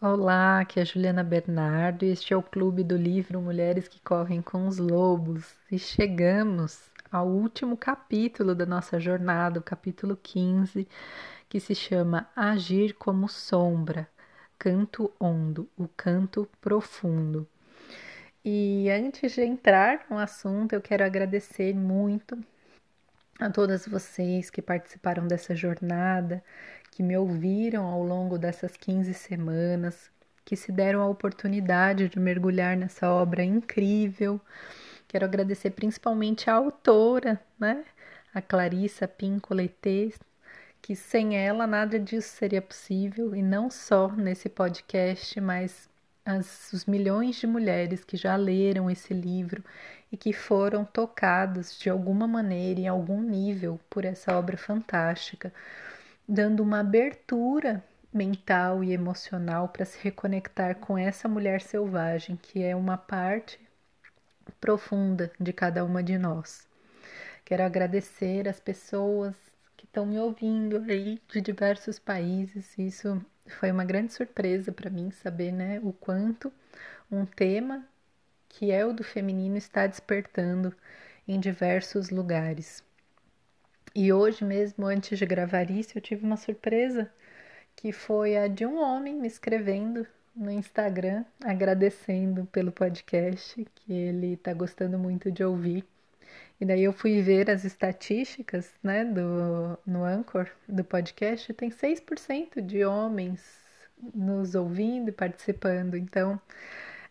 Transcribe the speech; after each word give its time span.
Olá, 0.00 0.60
aqui 0.60 0.78
é 0.78 0.82
a 0.82 0.84
Juliana 0.84 1.24
Bernardo 1.24 2.04
e 2.04 2.10
este 2.10 2.32
é 2.32 2.36
o 2.36 2.42
Clube 2.42 2.84
do 2.84 2.96
Livro 2.96 3.40
Mulheres 3.40 3.88
que 3.88 4.00
Correm 4.00 4.40
com 4.40 4.68
os 4.68 4.78
Lobos. 4.78 5.56
E 5.72 5.76
chegamos 5.76 6.88
ao 7.10 7.26
último 7.26 7.76
capítulo 7.76 8.54
da 8.54 8.64
nossa 8.64 9.00
jornada, 9.00 9.58
o 9.58 9.62
capítulo 9.62 10.16
15, 10.16 10.86
que 11.48 11.58
se 11.58 11.74
chama 11.74 12.30
Agir 12.36 12.94
como 12.94 13.28
Sombra, 13.28 14.08
Canto 14.56 15.12
Ondo, 15.18 15.68
o 15.76 15.88
Canto 15.88 16.48
Profundo. 16.60 17.44
E 18.44 18.88
antes 18.90 19.32
de 19.32 19.42
entrar 19.42 20.06
no 20.08 20.16
assunto, 20.16 20.74
eu 20.74 20.80
quero 20.80 21.04
agradecer 21.04 21.74
muito 21.74 22.38
a 23.40 23.50
todas 23.50 23.86
vocês 23.86 24.50
que 24.50 24.60
participaram 24.60 25.26
dessa 25.26 25.54
jornada, 25.54 26.42
que 26.98 27.02
me 27.04 27.16
ouviram 27.16 27.86
ao 27.86 28.02
longo 28.02 28.36
dessas 28.36 28.76
15 28.76 29.14
semanas, 29.14 30.10
que 30.44 30.56
se 30.56 30.72
deram 30.72 31.00
a 31.00 31.06
oportunidade 31.06 32.08
de 32.08 32.18
mergulhar 32.18 32.76
nessa 32.76 33.08
obra 33.08 33.44
incrível. 33.44 34.40
Quero 35.06 35.24
agradecer 35.24 35.70
principalmente 35.70 36.50
a 36.50 36.54
autora, 36.54 37.40
né? 37.56 37.84
A 38.34 38.42
Clarissa 38.42 39.06
Pinco 39.06 39.54
Leite, 39.54 40.18
que 40.82 40.96
sem 40.96 41.38
ela 41.38 41.68
nada 41.68 42.00
disso 42.00 42.30
seria 42.30 42.60
possível, 42.60 43.32
e 43.32 43.44
não 43.44 43.70
só 43.70 44.08
nesse 44.08 44.48
podcast, 44.48 45.40
mas 45.40 45.88
as, 46.24 46.72
os 46.72 46.84
milhões 46.84 47.36
de 47.36 47.46
mulheres 47.46 48.02
que 48.02 48.16
já 48.16 48.34
leram 48.34 48.90
esse 48.90 49.14
livro 49.14 49.62
e 50.10 50.16
que 50.16 50.32
foram 50.32 50.84
tocadas 50.84 51.78
de 51.78 51.88
alguma 51.88 52.26
maneira, 52.26 52.80
em 52.80 52.88
algum 52.88 53.22
nível, 53.22 53.78
por 53.88 54.04
essa 54.04 54.36
obra 54.36 54.56
fantástica, 54.56 55.52
dando 56.28 56.62
uma 56.62 56.80
abertura 56.80 57.82
mental 58.12 58.84
e 58.84 58.92
emocional 58.92 59.68
para 59.68 59.86
se 59.86 59.98
reconectar 60.02 60.76
com 60.76 60.98
essa 60.98 61.26
mulher 61.26 61.62
selvagem, 61.62 62.36
que 62.36 62.62
é 62.62 62.76
uma 62.76 62.98
parte 62.98 63.58
profunda 64.60 65.32
de 65.40 65.52
cada 65.52 65.84
uma 65.84 66.02
de 66.02 66.18
nós. 66.18 66.66
Quero 67.44 67.62
agradecer 67.62 68.46
as 68.46 68.60
pessoas 68.60 69.34
que 69.76 69.86
estão 69.86 70.04
me 70.04 70.18
ouvindo 70.18 70.84
aí 70.88 71.18
de 71.28 71.40
diversos 71.40 71.98
países. 71.98 72.76
Isso 72.76 73.24
foi 73.46 73.70
uma 73.70 73.84
grande 73.84 74.12
surpresa 74.12 74.70
para 74.70 74.90
mim 74.90 75.10
saber, 75.10 75.52
né, 75.52 75.80
o 75.82 75.92
quanto 75.92 76.52
um 77.10 77.24
tema 77.24 77.86
que 78.50 78.70
é 78.70 78.84
o 78.84 78.92
do 78.92 79.04
feminino 79.04 79.56
está 79.56 79.86
despertando 79.86 80.74
em 81.26 81.38
diversos 81.40 82.10
lugares. 82.10 82.82
E 83.94 84.12
hoje 84.12 84.44
mesmo, 84.44 84.86
antes 84.86 85.18
de 85.18 85.26
gravar 85.26 85.70
isso, 85.70 85.96
eu 85.96 86.02
tive 86.02 86.24
uma 86.24 86.36
surpresa 86.36 87.10
que 87.74 87.92
foi 87.92 88.36
a 88.36 88.48
de 88.48 88.66
um 88.66 88.78
homem 88.78 89.14
me 89.14 89.26
escrevendo 89.26 90.06
no 90.34 90.50
Instagram, 90.50 91.24
agradecendo 91.44 92.46
pelo 92.46 92.70
podcast, 92.70 93.66
que 93.74 93.92
ele 93.92 94.34
está 94.34 94.52
gostando 94.52 94.98
muito 94.98 95.30
de 95.30 95.42
ouvir. 95.42 95.84
E 96.60 96.64
daí 96.64 96.82
eu 96.82 96.92
fui 96.92 97.22
ver 97.22 97.50
as 97.50 97.64
estatísticas, 97.64 98.72
né, 98.82 99.04
do, 99.04 99.78
no 99.86 100.04
Anchor 100.04 100.48
do 100.68 100.84
podcast, 100.84 101.52
tem 101.54 101.70
6% 101.70 102.60
de 102.60 102.84
homens 102.84 103.40
nos 104.14 104.54
ouvindo 104.54 105.08
e 105.08 105.12
participando. 105.12 105.96
Então, 105.96 106.40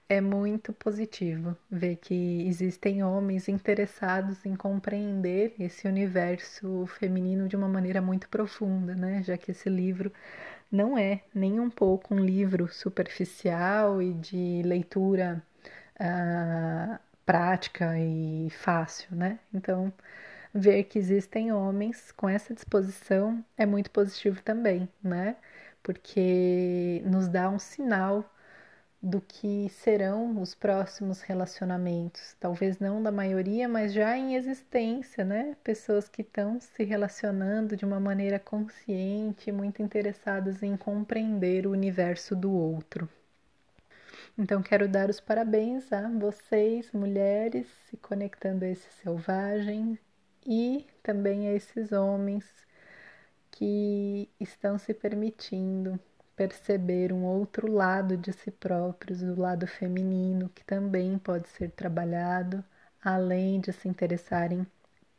é 0.10 0.22
muito 0.22 0.72
positivo 0.74 1.56
ver 1.70 1.98
que 1.98 2.48
existem 2.48 3.04
homens 3.04 3.48
interessados 3.50 4.46
em 4.46 4.56
compreender 4.56 5.54
esse 5.60 5.88
universo 5.88 6.86
feminino 6.88 7.48
de 7.48 7.56
uma 7.56 7.68
maneira 7.68 8.02
muito 8.02 8.30
profunda, 8.30 8.96
né? 8.96 9.22
Já 9.24 9.38
que 9.38 9.52
esse 9.52 9.70
livro 9.70 10.12
não 10.72 10.98
é 10.98 11.22
nem 11.34 11.60
um 11.60 11.70
pouco 11.70 12.16
um 12.16 12.20
livro 12.20 12.68
superficial 12.70 14.02
e 14.02 14.14
de 14.14 14.62
leitura 14.66 15.44
uh, 16.00 17.00
prática 17.26 17.98
e 18.00 18.50
fácil, 18.52 19.16
né? 19.16 19.40
Então, 19.54 19.92
ver 20.54 20.84
que 20.86 21.00
existem 21.00 21.52
homens 21.52 22.12
com 22.14 22.30
essa 22.30 22.54
disposição 22.54 23.44
é 23.58 23.66
muito 23.66 23.92
positivo 23.92 24.42
também, 24.42 24.90
né? 25.04 25.36
Porque 25.84 27.02
nos 27.06 27.28
dá 27.28 27.50
um 27.50 27.60
sinal 27.60 28.26
do 29.02 29.22
que 29.22 29.70
serão 29.70 30.42
os 30.42 30.56
próximos 30.56 31.22
relacionamentos. 31.22 32.36
Talvez 32.40 32.80
não 32.80 33.02
da 33.02 33.12
maioria, 33.12 33.68
mas 33.68 33.94
já 33.94 34.18
em 34.18 34.36
existência, 34.36 35.24
né? 35.24 35.56
Pessoas 35.64 36.10
que 36.10 36.22
estão 36.22 36.60
se 36.60 36.84
relacionando 36.84 37.76
de 37.78 37.86
uma 37.86 38.00
maneira 38.00 38.40
consciente, 38.40 39.52
muito 39.52 39.82
interessadas 39.82 40.64
em 40.64 40.76
compreender 40.76 41.68
o 41.68 41.72
universo 41.72 42.36
do 42.36 42.52
outro. 42.52 43.08
Então, 44.38 44.62
quero 44.62 44.88
dar 44.88 45.10
os 45.10 45.20
parabéns 45.20 45.92
a 45.92 46.10
vocês, 46.10 46.92
mulheres, 46.92 47.68
se 47.90 47.98
conectando 47.98 48.66
a 48.66 48.70
esse 48.70 48.88
selvagem 49.02 49.98
e 50.46 50.86
também 51.02 51.48
a 51.48 51.54
esses 51.54 51.92
homens 51.92 52.46
que 53.52 54.30
estão 54.40 54.78
se 54.78 54.94
permitindo 54.94 56.00
perceber 56.38 57.12
um 57.12 57.26
outro 57.26 57.70
lado 57.70 58.16
de 58.16 58.32
si 58.32 58.52
próprios, 58.52 59.24
o 59.24 59.36
lado 59.38 59.66
feminino, 59.66 60.50
que 60.54 60.64
também 60.64 61.18
pode 61.18 61.50
ser 61.50 61.72
trabalhado, 61.72 62.64
além 63.04 63.60
de 63.60 63.74
se 63.74 63.90
interessarem 63.90 64.66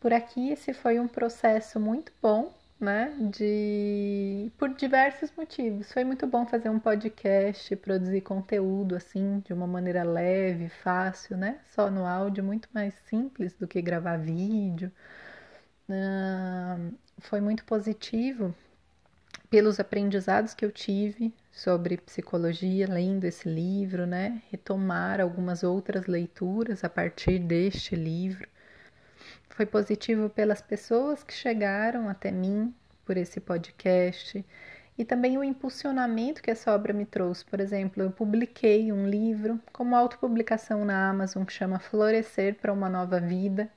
Por 0.02 0.12
aqui, 0.12 0.50
esse 0.50 0.74
foi 0.74 0.98
um 0.98 1.06
processo 1.06 1.78
muito 1.78 2.12
bom, 2.20 2.52
né? 2.80 3.14
De 3.30 4.50
por 4.58 4.70
diversos 4.74 5.32
motivos. 5.36 5.92
Foi 5.92 6.02
muito 6.02 6.26
bom 6.26 6.44
fazer 6.44 6.68
um 6.70 6.80
podcast, 6.80 7.76
produzir 7.76 8.20
conteúdo 8.22 8.96
assim 8.96 9.38
de 9.46 9.52
uma 9.52 9.64
maneira 9.64 10.02
leve, 10.02 10.68
fácil, 10.68 11.36
né? 11.36 11.60
Só 11.72 11.88
no 11.88 12.04
áudio, 12.04 12.42
muito 12.42 12.68
mais 12.74 12.92
simples 13.08 13.54
do 13.54 13.68
que 13.68 13.80
gravar 13.80 14.16
vídeo. 14.16 14.90
Uh, 15.88 16.92
foi 17.20 17.40
muito 17.40 17.64
positivo 17.64 18.52
pelos 19.48 19.78
aprendizados 19.78 20.52
que 20.52 20.64
eu 20.64 20.72
tive 20.72 21.32
sobre 21.52 21.96
psicologia 21.96 22.88
lendo 22.88 23.24
esse 23.24 23.48
livro, 23.48 24.04
né? 24.04 24.42
Retomar 24.50 25.20
algumas 25.20 25.62
outras 25.62 26.06
leituras 26.06 26.82
a 26.82 26.88
partir 26.88 27.38
deste 27.38 27.94
livro. 27.94 28.48
Foi 29.52 29.66
positivo 29.66 30.30
pelas 30.30 30.62
pessoas 30.62 31.22
que 31.22 31.32
chegaram 31.32 32.08
até 32.08 32.30
mim 32.30 32.74
por 33.04 33.18
esse 33.18 33.38
podcast 33.38 34.44
e 34.96 35.04
também 35.04 35.36
o 35.36 35.44
impulsionamento 35.44 36.42
que 36.42 36.50
essa 36.50 36.74
obra 36.74 36.94
me 36.94 37.04
trouxe. 37.04 37.44
Por 37.44 37.60
exemplo, 37.60 38.02
eu 38.02 38.10
publiquei 38.10 38.90
um 38.90 39.06
livro 39.06 39.60
como 39.70 39.94
autopublicação 39.94 40.86
na 40.86 41.10
Amazon 41.10 41.44
que 41.44 41.52
chama 41.52 41.78
Florescer 41.78 42.54
para 42.54 42.72
uma 42.72 42.88
Nova 42.88 43.20
Vida, 43.20 43.70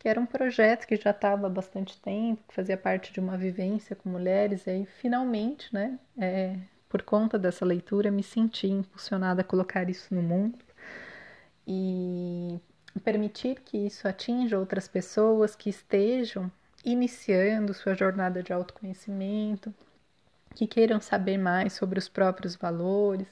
que 0.00 0.08
era 0.08 0.20
um 0.20 0.26
projeto 0.26 0.84
que 0.84 0.96
já 0.96 1.10
estava 1.10 1.46
há 1.46 1.50
bastante 1.50 2.00
tempo, 2.00 2.42
que 2.48 2.54
fazia 2.54 2.76
parte 2.76 3.12
de 3.12 3.20
uma 3.20 3.36
vivência 3.36 3.94
com 3.94 4.08
mulheres, 4.08 4.66
e 4.66 4.70
aí 4.70 4.86
finalmente, 4.86 5.72
né, 5.72 5.96
é, 6.18 6.56
por 6.88 7.02
conta 7.02 7.38
dessa 7.38 7.64
leitura, 7.64 8.10
me 8.10 8.22
senti 8.24 8.66
impulsionada 8.66 9.42
a 9.42 9.44
colocar 9.44 9.88
isso 9.88 10.12
no 10.12 10.22
mundo 10.22 10.58
e 11.66 12.58
permitir 12.98 13.60
que 13.60 13.76
isso 13.76 14.08
atinja 14.08 14.58
outras 14.58 14.88
pessoas 14.88 15.54
que 15.54 15.70
estejam 15.70 16.50
iniciando 16.84 17.74
sua 17.74 17.94
jornada 17.94 18.42
de 18.42 18.52
autoconhecimento, 18.52 19.72
que 20.54 20.66
queiram 20.66 21.00
saber 21.00 21.38
mais 21.38 21.74
sobre 21.74 21.98
os 21.98 22.08
próprios 22.08 22.56
valores, 22.56 23.28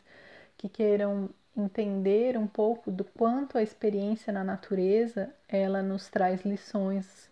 que 0.57 0.69
queiram 0.69 1.31
entender 1.57 2.37
um 2.37 2.47
pouco 2.47 2.91
do 2.91 3.05
quanto 3.05 3.59
a 3.59 3.63
experiência 3.63 4.33
na 4.33 4.45
natureza 4.45 5.35
ela 5.49 5.83
nos 5.83 6.09
traz 6.09 6.43
lições 6.43 7.29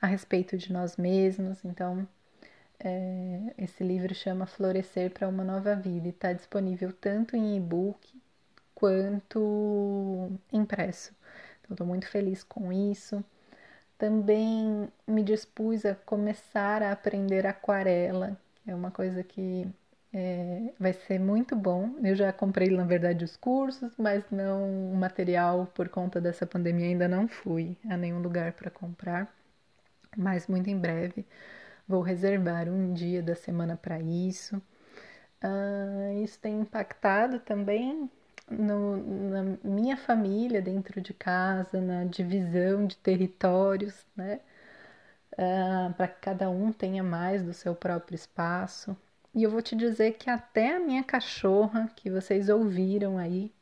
a 0.00 0.06
respeito 0.06 0.56
de 0.56 0.72
nós 0.72 0.96
mesmos. 0.96 1.64
Então, 1.64 2.06
é, 2.78 3.54
esse 3.56 3.82
livro 3.82 4.14
chama 4.14 4.46
Florescer 4.46 5.10
para 5.10 5.28
uma 5.28 5.42
Nova 5.42 5.74
Vida 5.74 6.06
e 6.06 6.10
está 6.10 6.32
disponível 6.32 6.92
tanto 6.92 7.36
em 7.36 7.56
e-book 7.56 8.20
quanto 8.74 10.30
impresso. 10.52 11.12
Estou 11.70 11.86
muito 11.86 12.08
feliz 12.08 12.42
com 12.42 12.72
isso. 12.72 13.24
Também 13.98 14.88
me 15.06 15.22
dispus 15.22 15.84
a 15.84 15.94
começar 15.94 16.82
a 16.82 16.92
aprender 16.92 17.46
aquarela, 17.46 18.38
é 18.66 18.74
uma 18.74 18.90
coisa 18.90 19.22
que 19.24 19.66
é, 20.12 20.72
vai 20.78 20.92
ser 20.92 21.18
muito 21.18 21.56
bom. 21.56 21.94
Eu 22.02 22.14
já 22.14 22.32
comprei, 22.32 22.70
na 22.70 22.84
verdade, 22.84 23.24
os 23.24 23.36
cursos, 23.36 23.92
mas 23.98 24.24
não 24.30 24.92
o 24.92 24.96
material 24.96 25.66
por 25.74 25.88
conta 25.88 26.20
dessa 26.20 26.46
pandemia. 26.46 26.86
Ainda 26.86 27.08
não 27.08 27.28
fui 27.28 27.76
a 27.88 27.96
nenhum 27.96 28.20
lugar 28.20 28.52
para 28.52 28.70
comprar, 28.70 29.34
mas 30.16 30.46
muito 30.46 30.68
em 30.70 30.78
breve 30.78 31.26
vou 31.88 32.02
reservar 32.02 32.68
um 32.68 32.92
dia 32.92 33.22
da 33.22 33.34
semana 33.34 33.76
para 33.76 34.00
isso. 34.00 34.60
Ah, 35.42 36.12
isso 36.22 36.38
tem 36.40 36.60
impactado 36.60 37.40
também 37.40 38.10
no, 38.50 38.96
na 39.30 39.58
minha 39.62 39.96
família 39.96 40.60
dentro 40.62 41.00
de 41.00 41.12
casa, 41.14 41.80
na 41.80 42.04
divisão 42.04 42.86
de 42.86 42.96
territórios, 42.96 44.06
né? 44.16 44.40
Uh, 45.32 45.92
para 45.94 46.08
que 46.08 46.20
cada 46.20 46.50
um 46.50 46.72
tenha 46.72 47.02
mais 47.02 47.42
do 47.42 47.52
seu 47.52 47.74
próprio 47.74 48.16
espaço. 48.16 48.96
E 49.34 49.42
eu 49.42 49.50
vou 49.50 49.62
te 49.62 49.76
dizer 49.76 50.12
que 50.14 50.28
até 50.30 50.76
a 50.76 50.80
minha 50.80 51.04
cachorra, 51.04 51.88
que 51.94 52.10
vocês 52.10 52.48
ouviram 52.48 53.18
aí 53.18 53.52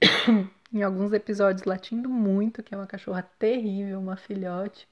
em 0.72 0.82
alguns 0.82 1.12
episódios 1.12 1.64
latindo 1.64 2.08
muito, 2.08 2.62
que 2.62 2.74
é 2.74 2.76
uma 2.76 2.86
cachorra 2.86 3.22
terrível, 3.38 3.98
uma 3.98 4.16
filhote, 4.16 4.86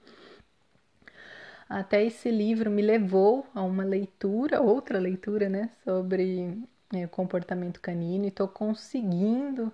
até 1.69 2.05
esse 2.05 2.31
livro 2.31 2.71
me 2.71 2.83
levou 2.83 3.47
a 3.55 3.63
uma 3.63 3.85
leitura, 3.85 4.61
outra 4.61 4.99
leitura, 4.99 5.49
né, 5.49 5.71
sobre 5.83 6.63
é, 6.97 7.07
comportamento 7.07 7.81
canino 7.81 8.25
e 8.25 8.29
estou 8.29 8.49
conseguindo. 8.49 9.73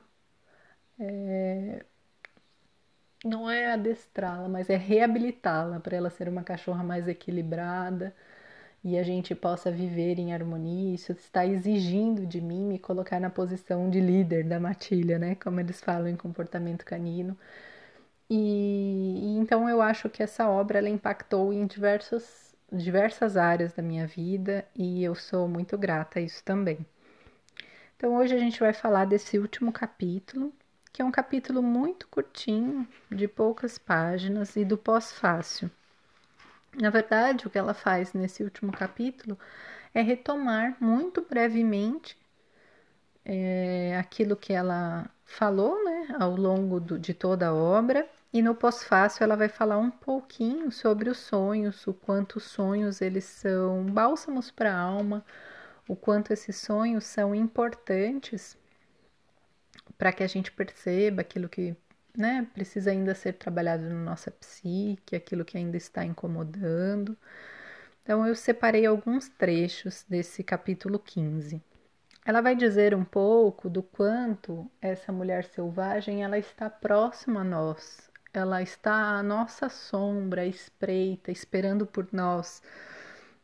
É, 0.99 1.85
não 3.25 3.51
é 3.51 3.73
adestrá-la, 3.73 4.49
mas 4.49 4.71
é 4.71 4.77
reabilitá-la 4.77 5.79
para 5.81 5.97
ela 5.97 6.11
ser 6.11 6.29
uma 6.29 6.43
cachorra 6.43 6.83
mais 6.83 7.07
equilibrada 7.09 8.15
e 8.85 8.99
a 8.99 9.03
gente 9.03 9.35
possa 9.35 9.71
viver 9.71 10.19
em 10.19 10.33
harmonia. 10.35 10.95
Isso 10.95 11.13
está 11.13 11.47
exigindo 11.47 12.27
de 12.27 12.41
mim 12.41 12.65
me 12.67 12.79
colocar 12.79 13.21
na 13.21 13.31
posição 13.31 13.91
de 13.91 14.01
líder 14.01 14.45
da 14.45 14.61
matilha, 14.61 15.19
né? 15.19 15.35
Como 15.37 15.61
eles 15.61 15.81
falam 15.81 16.09
em 16.09 16.17
comportamento 16.17 16.85
canino. 16.85 17.37
E, 18.31 19.21
e 19.23 19.39
então 19.39 19.69
eu 19.69 19.83
acho 19.83 20.09
que 20.11 20.23
essa 20.23 20.49
obra 20.49 20.79
ela 20.79 20.89
impactou 20.89 21.53
em 21.53 21.67
diversos, 21.67 22.55
diversas 22.73 23.37
áreas 23.37 23.73
da 23.75 23.83
minha 23.83 24.07
vida 24.07 24.65
e 24.77 25.03
eu 25.05 25.15
sou 25.15 25.49
muito 25.49 25.77
grata 25.79 26.19
a 26.21 26.23
isso 26.23 26.43
também. 26.45 26.79
Então 28.01 28.17
hoje 28.17 28.35
a 28.35 28.39
gente 28.39 28.59
vai 28.59 28.73
falar 28.73 29.05
desse 29.05 29.39
último 29.39 29.71
capítulo, 29.71 30.55
que 30.91 31.03
é 31.03 31.05
um 31.05 31.11
capítulo 31.11 31.63
muito 31.63 32.09
curtinho, 32.09 32.89
de 33.11 33.29
poucas 33.29 33.77
páginas 33.77 34.57
e 34.57 34.65
do 34.65 34.79
pós-fácil. 34.79 35.71
Na 36.81 36.89
verdade, 36.89 37.47
o 37.47 37.51
que 37.51 37.59
ela 37.59 37.75
faz 37.75 38.15
nesse 38.15 38.43
último 38.43 38.73
capítulo 38.73 39.39
é 39.93 40.01
retomar 40.01 40.79
muito 40.81 41.21
brevemente 41.21 42.17
é, 43.23 43.99
aquilo 44.01 44.35
que 44.35 44.55
ela 44.55 45.05
falou 45.27 45.85
né, 45.85 46.17
ao 46.19 46.35
longo 46.35 46.81
do, 46.81 46.99
de 46.99 47.13
toda 47.13 47.49
a 47.49 47.55
obra. 47.55 48.09
E 48.33 48.41
no 48.41 48.55
pós-fácil 48.55 49.25
ela 49.25 49.37
vai 49.37 49.51
falar 49.51 49.77
um 49.77 49.91
pouquinho 49.91 50.73
sobre 50.73 51.11
os 51.11 51.19
sonhos, 51.19 51.87
o 51.87 51.93
quanto 51.93 52.37
os 52.37 52.45
sonhos 52.45 53.03
eles 53.03 53.25
são 53.25 53.85
bálsamos 53.85 54.51
para 54.51 54.73
a 54.73 54.79
alma, 54.81 55.23
o 55.91 55.97
quanto 55.97 56.33
esses 56.33 56.55
sonhos 56.55 57.03
são 57.03 57.35
importantes 57.35 58.57
para 59.99 60.13
que 60.13 60.23
a 60.23 60.27
gente 60.29 60.53
perceba 60.53 61.23
aquilo 61.23 61.49
que 61.49 61.77
né, 62.17 62.47
precisa 62.55 62.93
ainda 62.93 63.13
ser 63.13 63.33
trabalhado 63.33 63.83
na 63.83 63.97
nossa 63.97 64.31
psique, 64.31 65.17
aquilo 65.17 65.45
que 65.45 65.59
ainda 65.59 65.77
está 65.77 66.05
incomodando. 66.05 67.19
Então, 68.05 68.25
eu 68.25 68.37
separei 68.37 68.87
alguns 68.87 69.29
trechos 69.31 70.05
desse 70.09 70.45
capítulo 70.45 70.97
15. 70.97 71.61
Ela 72.25 72.41
vai 72.41 72.55
dizer 72.55 72.95
um 72.95 73.05
pouco 73.05 73.69
do 73.69 73.83
quanto 73.83 74.71
essa 74.81 75.11
mulher 75.11 75.43
selvagem 75.43 76.23
ela 76.23 76.39
está 76.39 76.71
próxima 76.71 77.41
a 77.41 77.45
nós, 77.45 78.09
ela 78.33 78.63
está 78.63 79.19
à 79.19 79.25
nossa 79.25 79.69
sombra, 79.69 80.47
espreita, 80.47 81.33
esperando 81.33 81.85
por 81.85 82.07
nós 82.13 82.63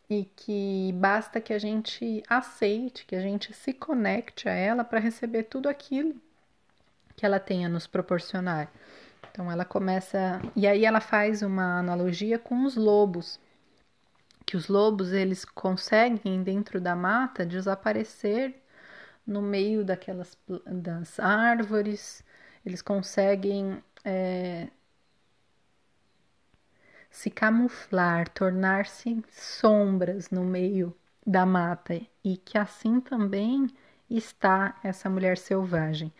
e 0.09 0.25
que 0.37 0.93
basta 0.95 1.41
que 1.41 1.53
a 1.53 1.59
gente 1.59 2.23
aceite, 2.29 3.05
que 3.07 3.17
a 3.17 3.21
gente 3.21 3.53
se 3.53 3.73
conecte 3.73 4.49
a 4.49 4.53
ela 4.53 4.85
para 4.85 5.01
receber 5.01 5.45
tudo 5.45 5.69
aquilo 5.69 6.15
que 7.17 7.27
ela 7.27 7.41
tem 7.41 7.65
a 7.65 7.69
nos 7.69 7.87
proporcionar. 7.87 8.71
Então 9.31 9.51
ela 9.51 9.65
começa 9.65 10.41
e 10.55 10.67
aí 10.67 10.85
ela 10.85 11.01
faz 11.01 11.43
uma 11.43 11.79
analogia 11.79 12.39
com 12.39 12.65
os 12.65 12.77
lobos, 12.77 13.41
que 14.45 14.57
os 14.57 14.69
lobos 14.69 15.13
eles 15.13 15.45
conseguem 15.45 16.43
dentro 16.43 16.81
da 16.81 16.95
mata 16.95 17.45
desaparecer 17.45 18.55
no 19.27 19.43
meio 19.43 19.85
daquelas 19.85 20.39
das 20.67 21.19
árvores, 21.19 22.25
eles 22.65 22.81
conseguem 22.81 23.83
é, 24.05 24.69
se 27.17 27.31
camuflar, 27.31 28.29
tornar-se 28.29 29.25
sombras 29.33 30.29
no 30.29 30.45
meio 30.45 30.95
da 31.27 31.47
mata 31.47 31.99
e 32.23 32.37
que 32.37 32.59
assim 32.59 33.01
também 33.01 33.69
está 34.09 34.79
essa 34.85 35.09
mulher 35.09 35.39
selvagem. 35.39 36.13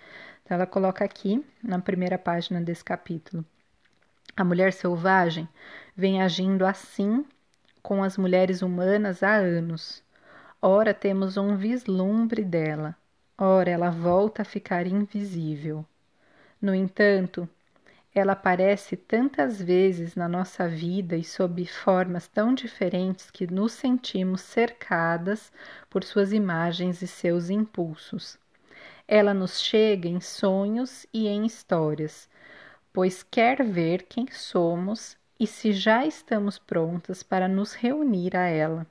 Então, 0.43 0.55
ela 0.55 0.67
coloca 0.67 1.05
aqui 1.05 1.45
na 1.63 1.79
primeira 1.79 2.17
página 2.17 2.63
desse 2.63 2.83
capítulo: 2.83 3.45
a 4.35 4.43
mulher 4.43 4.73
selvagem 4.73 5.47
vem 5.95 6.23
agindo 6.23 6.65
assim 6.65 7.27
com 7.83 8.03
as 8.03 8.17
mulheres 8.17 8.63
humanas 8.63 9.23
há 9.23 9.35
anos. 9.35 10.03
Ora 10.63 10.95
temos 10.95 11.37
um 11.37 11.59
vislumbre 11.59 12.43
dela, 12.43 12.97
ora 13.37 13.69
ela 13.69 13.91
volta 13.91 14.41
a 14.41 14.47
ficar 14.47 14.87
invisível. 14.87 15.85
No 16.61 16.75
entanto, 16.75 17.47
ela 18.19 18.33
aparece 18.33 18.97
tantas 18.97 19.61
vezes 19.61 20.17
na 20.17 20.27
nossa 20.27 20.67
vida 20.67 21.19
e 21.19 21.23
sob 21.23 21.67
formas 21.67 22.27
tão 22.27 22.55
diferentes 22.55 23.31
que 23.31 23.47
nos 23.47 23.73
sentimos 23.73 24.41
cercadas 24.41 25.53
por 25.91 26.03
suas 26.03 26.33
imagens 26.33 27.03
e 27.03 27.07
seus 27.07 27.51
impulsos. 27.51 28.39
Ela 29.07 29.35
nos 29.35 29.61
chega 29.61 30.09
em 30.09 30.19
sonhos 30.19 31.05
e 31.13 31.29
em 31.29 31.45
histórias, 31.45 32.27
pois 32.91 33.23
quer 33.23 33.63
ver 33.63 34.05
quem 34.05 34.27
somos 34.31 35.15
e 35.39 35.47
se 35.47 35.71
já 35.75 36.07
estamos 36.07 36.59
prontas 36.59 37.23
para 37.23 37.47
nos 37.47 37.75
reunir 37.75 38.35
a 38.35 38.47
ela. 38.47 38.87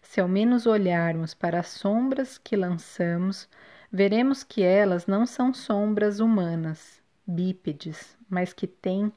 Se 0.00 0.20
ao 0.20 0.28
menos 0.28 0.66
olharmos 0.66 1.34
para 1.34 1.58
as 1.58 1.66
sombras 1.66 2.38
que 2.38 2.54
lançamos, 2.54 3.48
veremos 3.90 4.44
que 4.44 4.62
elas 4.62 5.08
não 5.08 5.26
são 5.26 5.52
sombras 5.52 6.20
humanas 6.20 7.01
bípedes, 7.26 8.16
mas 8.28 8.52
que 8.52 8.66
tem 8.66 9.12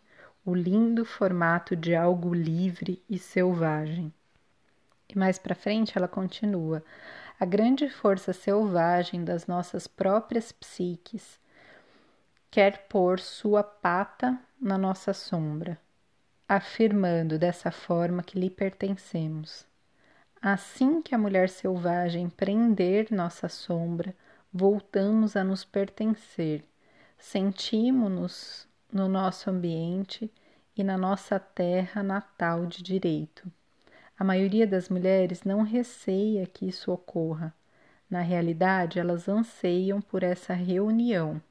o 0.46 0.54
lindo 0.54 1.04
formato 1.04 1.76
de 1.76 1.96
algo 1.96 2.34
livre 2.34 3.02
e 3.10 3.18
selvagem. 3.18 4.14
E 5.10 5.18
mais 5.18 5.40
para 5.40 5.56
frente 5.56 5.98
ela 5.98 6.08
continua: 6.08 6.84
a 7.40 7.46
grande 7.46 7.90
força 7.90 8.32
selvagem 8.32 9.24
das 9.24 9.48
nossas 9.48 9.88
próprias 9.88 10.52
psiques 10.52 11.40
quer 12.52 12.88
pôr 12.88 13.20
sua 13.20 13.64
pata 13.64 14.40
na 14.62 14.78
nossa 14.78 15.14
sombra, 15.14 15.78
afirmando 16.48 17.38
dessa 17.38 17.72
forma 17.72 18.24
que 18.24 18.40
lhe 18.40 18.50
pertencemos. 18.50 19.66
Assim 20.42 21.02
que 21.02 21.16
a 21.16 21.18
mulher 21.18 21.50
selvagem 21.50 22.30
prender 22.30 23.08
nossa 23.12 23.50
sombra, 23.50 24.16
voltamos 24.54 25.36
a 25.36 25.44
nos 25.44 25.66
pertencer 25.66 26.64
sentimos-nos 27.26 28.68
no 28.94 29.08
nosso 29.08 29.50
ambiente 29.50 30.32
e 30.78 30.84
na 30.84 30.96
nossa 30.96 31.40
terra 31.40 32.04
natal 32.04 32.68
de 32.68 32.84
direito. 32.84 33.52
A 34.18 34.24
maioria 34.24 34.68
das 34.68 34.90
mulheres 34.90 35.44
não 35.44 35.64
receia 35.64 36.46
que 36.46 36.68
isso 36.68 36.92
ocorra. 36.92 37.52
Na 38.08 38.22
realidade, 38.22 39.00
elas 39.00 39.28
anseiam 39.28 40.00
por 40.02 40.22
essa 40.22 40.54
reunião. 40.54 41.42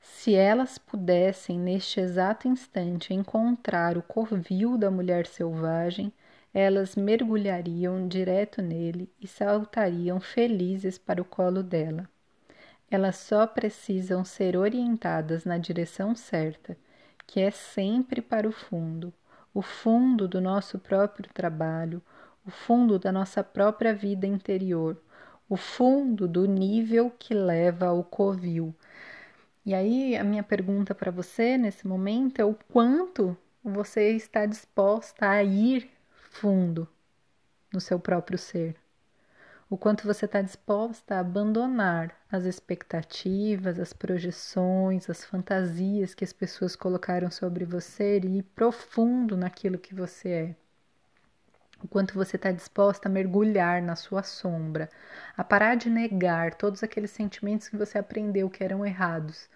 Se 0.00 0.34
elas 0.34 0.78
pudessem, 0.78 1.58
neste 1.60 2.00
exato 2.00 2.48
instante, 2.48 3.12
encontrar 3.12 3.98
o 3.98 4.02
covil 4.02 4.78
da 4.78 4.90
mulher 4.90 5.26
selvagem, 5.26 6.10
elas 6.54 6.96
mergulhariam 6.96 8.08
direto 8.08 8.62
nele 8.62 9.12
e 9.20 9.28
saltariam 9.28 10.18
felizes 10.18 10.96
para 10.96 11.20
o 11.20 11.24
colo 11.24 11.62
dela. 11.62 12.08
Elas 12.90 13.16
só 13.16 13.46
precisam 13.46 14.24
ser 14.24 14.56
orientadas 14.56 15.44
na 15.44 15.58
direção 15.58 16.14
certa, 16.14 16.76
que 17.26 17.40
é 17.40 17.50
sempre 17.50 18.22
para 18.22 18.48
o 18.48 18.52
fundo, 18.52 19.12
o 19.52 19.60
fundo 19.60 20.28
do 20.28 20.40
nosso 20.40 20.78
próprio 20.78 21.28
trabalho, 21.34 22.00
o 22.46 22.50
fundo 22.50 22.98
da 22.98 23.10
nossa 23.10 23.42
própria 23.42 23.92
vida 23.92 24.26
interior, 24.26 24.96
o 25.48 25.56
fundo 25.56 26.28
do 26.28 26.46
nível 26.46 27.10
que 27.18 27.34
leva 27.34 27.86
ao 27.86 28.04
covil. 28.04 28.72
E 29.64 29.74
aí, 29.74 30.16
a 30.16 30.22
minha 30.22 30.44
pergunta 30.44 30.94
para 30.94 31.10
você 31.10 31.58
nesse 31.58 31.88
momento 31.88 32.40
é 32.40 32.44
o 32.44 32.56
quanto 32.72 33.36
você 33.64 34.12
está 34.12 34.46
disposta 34.46 35.28
a 35.28 35.42
ir 35.42 35.90
fundo 36.30 36.86
no 37.72 37.80
seu 37.80 37.98
próprio 37.98 38.38
ser 38.38 38.76
o 39.68 39.76
quanto 39.76 40.06
você 40.06 40.26
está 40.26 40.40
disposta 40.40 41.16
a 41.16 41.20
abandonar 41.20 42.14
as 42.30 42.44
expectativas, 42.44 43.80
as 43.80 43.92
projeções, 43.92 45.10
as 45.10 45.24
fantasias 45.24 46.14
que 46.14 46.22
as 46.22 46.32
pessoas 46.32 46.76
colocaram 46.76 47.30
sobre 47.32 47.64
você 47.64 48.20
e 48.20 48.38
ir 48.38 48.42
profundo 48.54 49.36
naquilo 49.36 49.76
que 49.76 49.92
você 49.92 50.28
é. 50.28 50.56
O 51.82 51.88
quanto 51.88 52.14
você 52.14 52.36
está 52.36 52.52
disposta 52.52 53.08
a 53.08 53.10
mergulhar 53.10 53.82
na 53.82 53.96
sua 53.96 54.22
sombra, 54.22 54.88
a 55.36 55.42
parar 55.42 55.74
de 55.74 55.90
negar 55.90 56.54
todos 56.54 56.82
aqueles 56.84 57.10
sentimentos 57.10 57.68
que 57.68 57.76
você 57.76 57.98
aprendeu 57.98 58.48
que 58.48 58.62
eram 58.62 58.86
errados. 58.86 59.48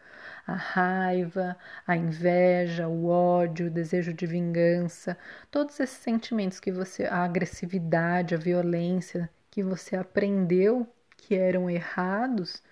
A 0.45 0.55
raiva, 0.55 1.57
a 1.87 1.97
inveja, 1.97 2.89
o 2.89 3.07
ódio, 3.07 3.69
o 3.69 3.71
desejo 3.71 4.13
de 4.13 4.27
vingança, 4.27 5.17
todos 5.53 5.79
esses 5.79 5.99
sentimentos 5.99 6.59
que 6.59 6.73
você, 6.73 7.05
a 7.05 7.19
agressividade, 7.25 8.35
a 8.35 8.39
violência 8.39 9.31
que 9.51 9.63
você 9.63 9.97
aprendeu 9.97 10.87
que 11.17 11.35
eram 11.35 11.69
errados, 11.69 12.63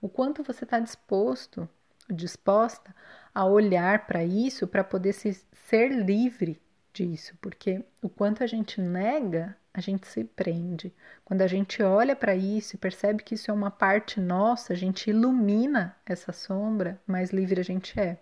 o 0.00 0.08
quanto 0.08 0.42
você 0.42 0.64
está 0.64 0.80
disposto, 0.80 1.68
disposta 2.10 2.94
a 3.34 3.44
olhar 3.44 4.06
para 4.06 4.24
isso 4.24 4.66
para 4.66 4.82
poder 4.82 5.12
se, 5.12 5.32
ser 5.68 5.92
livre 5.92 6.60
disso, 6.92 7.34
porque 7.40 7.84
o 8.02 8.08
quanto 8.08 8.42
a 8.42 8.46
gente 8.46 8.80
nega, 8.80 9.56
a 9.72 9.80
gente 9.80 10.06
se 10.06 10.24
prende. 10.24 10.92
Quando 11.24 11.42
a 11.42 11.46
gente 11.46 11.82
olha 11.82 12.14
para 12.14 12.34
isso 12.34 12.76
e 12.76 12.78
percebe 12.78 13.22
que 13.22 13.34
isso 13.34 13.50
é 13.50 13.54
uma 13.54 13.70
parte 13.70 14.20
nossa, 14.20 14.72
a 14.72 14.76
gente 14.76 15.08
ilumina 15.08 15.96
essa 16.04 16.32
sombra, 16.32 17.00
mais 17.06 17.30
livre 17.30 17.60
a 17.60 17.64
gente 17.64 17.98
é. 17.98 18.18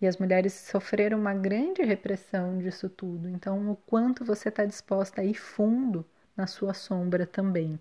E 0.00 0.06
as 0.06 0.16
mulheres 0.16 0.52
sofreram 0.52 1.18
uma 1.18 1.34
grande 1.34 1.82
repressão 1.82 2.58
disso 2.58 2.88
tudo. 2.88 3.28
Então, 3.28 3.70
o 3.70 3.76
quanto 3.76 4.24
você 4.24 4.48
está 4.48 4.64
disposta 4.64 5.20
a 5.20 5.24
ir 5.24 5.34
fundo 5.34 6.04
na 6.36 6.46
sua 6.46 6.74
sombra 6.74 7.26
também. 7.26 7.78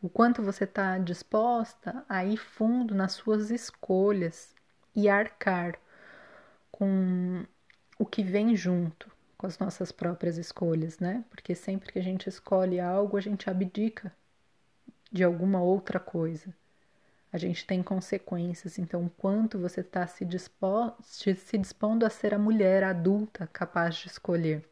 O 0.00 0.08
quanto 0.08 0.42
você 0.42 0.64
está 0.64 0.98
disposta 0.98 2.04
a 2.08 2.24
ir 2.24 2.36
fundo 2.36 2.94
nas 2.94 3.12
suas 3.12 3.50
escolhas 3.50 4.54
e 4.94 5.08
arcar 5.08 5.78
com 6.70 7.44
o 7.98 8.06
que 8.06 8.22
vem 8.22 8.56
junto 8.56 9.10
com 9.36 9.46
as 9.46 9.58
nossas 9.58 9.90
próprias 9.90 10.38
escolhas, 10.38 11.00
né? 11.00 11.24
Porque 11.28 11.54
sempre 11.54 11.92
que 11.92 11.98
a 11.98 12.02
gente 12.02 12.28
escolhe 12.28 12.78
algo, 12.78 13.16
a 13.16 13.20
gente 13.20 13.50
abdica 13.50 14.14
de 15.10 15.24
alguma 15.24 15.60
outra 15.60 15.98
coisa. 15.98 16.54
A 17.32 17.38
gente 17.38 17.66
tem 17.66 17.82
consequências. 17.82 18.78
Então, 18.78 19.10
quanto 19.16 19.58
você 19.58 19.80
está 19.80 20.06
se, 20.06 20.24
se 21.34 21.58
dispondo 21.58 22.06
a 22.06 22.10
ser 22.10 22.34
a 22.34 22.38
mulher 22.38 22.84
adulta 22.84 23.48
capaz 23.52 23.96
de 23.96 24.06
escolher. 24.06 24.71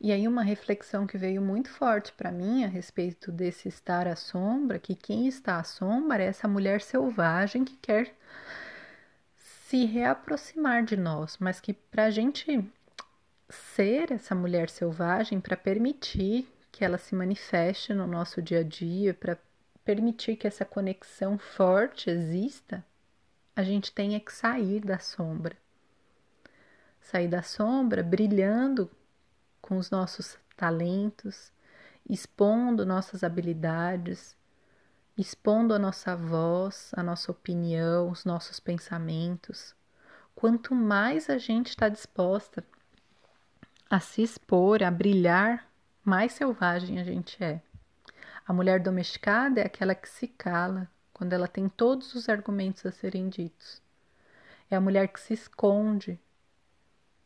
E 0.00 0.12
aí 0.12 0.28
uma 0.28 0.42
reflexão 0.42 1.06
que 1.06 1.16
veio 1.16 1.40
muito 1.40 1.70
forte 1.70 2.12
para 2.12 2.30
mim 2.30 2.64
a 2.64 2.68
respeito 2.68 3.32
desse 3.32 3.68
estar 3.68 4.06
à 4.06 4.14
sombra, 4.14 4.78
que 4.78 4.94
quem 4.94 5.26
está 5.26 5.58
à 5.58 5.64
sombra 5.64 6.22
é 6.22 6.26
essa 6.26 6.46
mulher 6.46 6.80
selvagem 6.82 7.64
que 7.64 7.76
quer 7.76 8.14
se 9.36 9.84
reaproximar 9.84 10.84
de 10.84 10.96
nós, 10.96 11.38
mas 11.40 11.60
que 11.60 11.72
para 11.72 12.04
a 12.04 12.10
gente 12.10 12.64
ser 13.48 14.12
essa 14.12 14.34
mulher 14.34 14.68
selvagem, 14.68 15.40
para 15.40 15.56
permitir 15.56 16.46
que 16.70 16.84
ela 16.84 16.98
se 16.98 17.14
manifeste 17.14 17.94
no 17.94 18.06
nosso 18.06 18.42
dia 18.42 18.60
a 18.60 18.62
dia, 18.62 19.14
para 19.14 19.38
permitir 19.84 20.36
que 20.36 20.46
essa 20.46 20.64
conexão 20.64 21.38
forte 21.38 22.10
exista, 22.10 22.84
a 23.54 23.62
gente 23.62 23.92
tem 23.92 24.18
que 24.20 24.32
sair 24.32 24.80
da 24.80 24.98
sombra. 24.98 25.56
Sair 27.00 27.28
da 27.28 27.42
sombra 27.42 28.02
brilhando 28.02 28.90
com 29.66 29.76
os 29.76 29.90
nossos 29.90 30.38
talentos, 30.56 31.52
expondo 32.08 32.86
nossas 32.86 33.24
habilidades, 33.24 34.36
expondo 35.18 35.74
a 35.74 35.78
nossa 35.78 36.14
voz, 36.14 36.92
a 36.96 37.02
nossa 37.02 37.32
opinião, 37.32 38.08
os 38.08 38.24
nossos 38.24 38.60
pensamentos. 38.60 39.74
Quanto 40.36 40.72
mais 40.72 41.28
a 41.28 41.36
gente 41.36 41.70
está 41.70 41.88
disposta 41.88 42.64
a 43.90 43.98
se 43.98 44.22
expor, 44.22 44.82
a 44.84 44.90
brilhar, 44.90 45.68
mais 46.04 46.32
selvagem 46.32 47.00
a 47.00 47.04
gente 47.04 47.42
é. 47.42 47.60
A 48.46 48.52
mulher 48.52 48.78
domesticada 48.80 49.60
é 49.60 49.66
aquela 49.66 49.96
que 49.96 50.08
se 50.08 50.28
cala 50.28 50.88
quando 51.12 51.32
ela 51.32 51.48
tem 51.48 51.68
todos 51.68 52.14
os 52.14 52.28
argumentos 52.28 52.86
a 52.86 52.92
serem 52.92 53.28
ditos. 53.28 53.82
É 54.70 54.76
a 54.76 54.80
mulher 54.80 55.08
que 55.08 55.18
se 55.18 55.34
esconde 55.34 56.20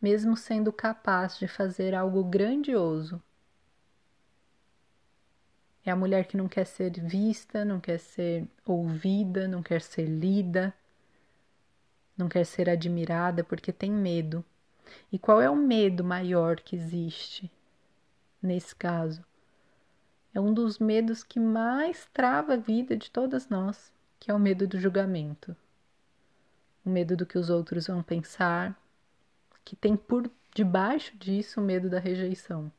mesmo 0.00 0.36
sendo 0.36 0.72
capaz 0.72 1.38
de 1.38 1.46
fazer 1.46 1.94
algo 1.94 2.24
grandioso. 2.24 3.22
É 5.84 5.90
a 5.90 5.96
mulher 5.96 6.26
que 6.26 6.36
não 6.36 6.48
quer 6.48 6.66
ser 6.66 6.92
vista, 7.00 7.64
não 7.64 7.80
quer 7.80 7.98
ser 7.98 8.46
ouvida, 8.64 9.48
não 9.48 9.62
quer 9.62 9.80
ser 9.80 10.04
lida, 10.04 10.74
não 12.16 12.28
quer 12.28 12.44
ser 12.44 12.68
admirada 12.68 13.42
porque 13.42 13.72
tem 13.72 13.90
medo. 13.90 14.44
E 15.10 15.18
qual 15.18 15.40
é 15.40 15.48
o 15.48 15.56
medo 15.56 16.04
maior 16.04 16.56
que 16.56 16.76
existe 16.76 17.50
nesse 18.42 18.74
caso? 18.74 19.24
É 20.32 20.40
um 20.40 20.54
dos 20.54 20.78
medos 20.78 21.24
que 21.24 21.40
mais 21.40 22.08
trava 22.12 22.54
a 22.54 22.56
vida 22.56 22.96
de 22.96 23.10
todas 23.10 23.48
nós, 23.48 23.92
que 24.18 24.30
é 24.30 24.34
o 24.34 24.38
medo 24.38 24.66
do 24.66 24.78
julgamento. 24.78 25.56
O 26.84 26.90
medo 26.90 27.16
do 27.16 27.26
que 27.26 27.36
os 27.36 27.50
outros 27.50 27.88
vão 27.88 28.02
pensar, 28.02 28.79
que 29.64 29.76
tem 29.76 29.96
por 29.96 30.30
debaixo 30.54 31.16
disso 31.16 31.60
o 31.60 31.64
medo 31.64 31.88
da 31.88 31.98
rejeição, 31.98 32.72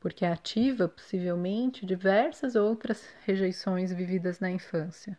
porque 0.00 0.24
ativa 0.24 0.88
possivelmente 0.88 1.86
diversas 1.86 2.56
outras 2.56 3.08
rejeições 3.24 3.92
vividas 3.92 4.40
na 4.40 4.50
infância. 4.50 5.18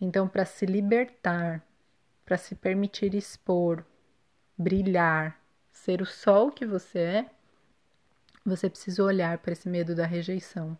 Então, 0.00 0.28
para 0.28 0.44
se 0.44 0.66
libertar, 0.66 1.62
para 2.24 2.36
se 2.36 2.54
permitir 2.54 3.14
expor, 3.14 3.84
brilhar, 4.56 5.40
ser 5.72 6.02
o 6.02 6.06
sol 6.06 6.50
que 6.50 6.66
você 6.66 6.98
é, 6.98 7.30
você 8.44 8.70
precisa 8.70 9.02
olhar 9.02 9.38
para 9.38 9.52
esse 9.52 9.68
medo 9.68 9.94
da 9.94 10.06
rejeição. 10.06 10.78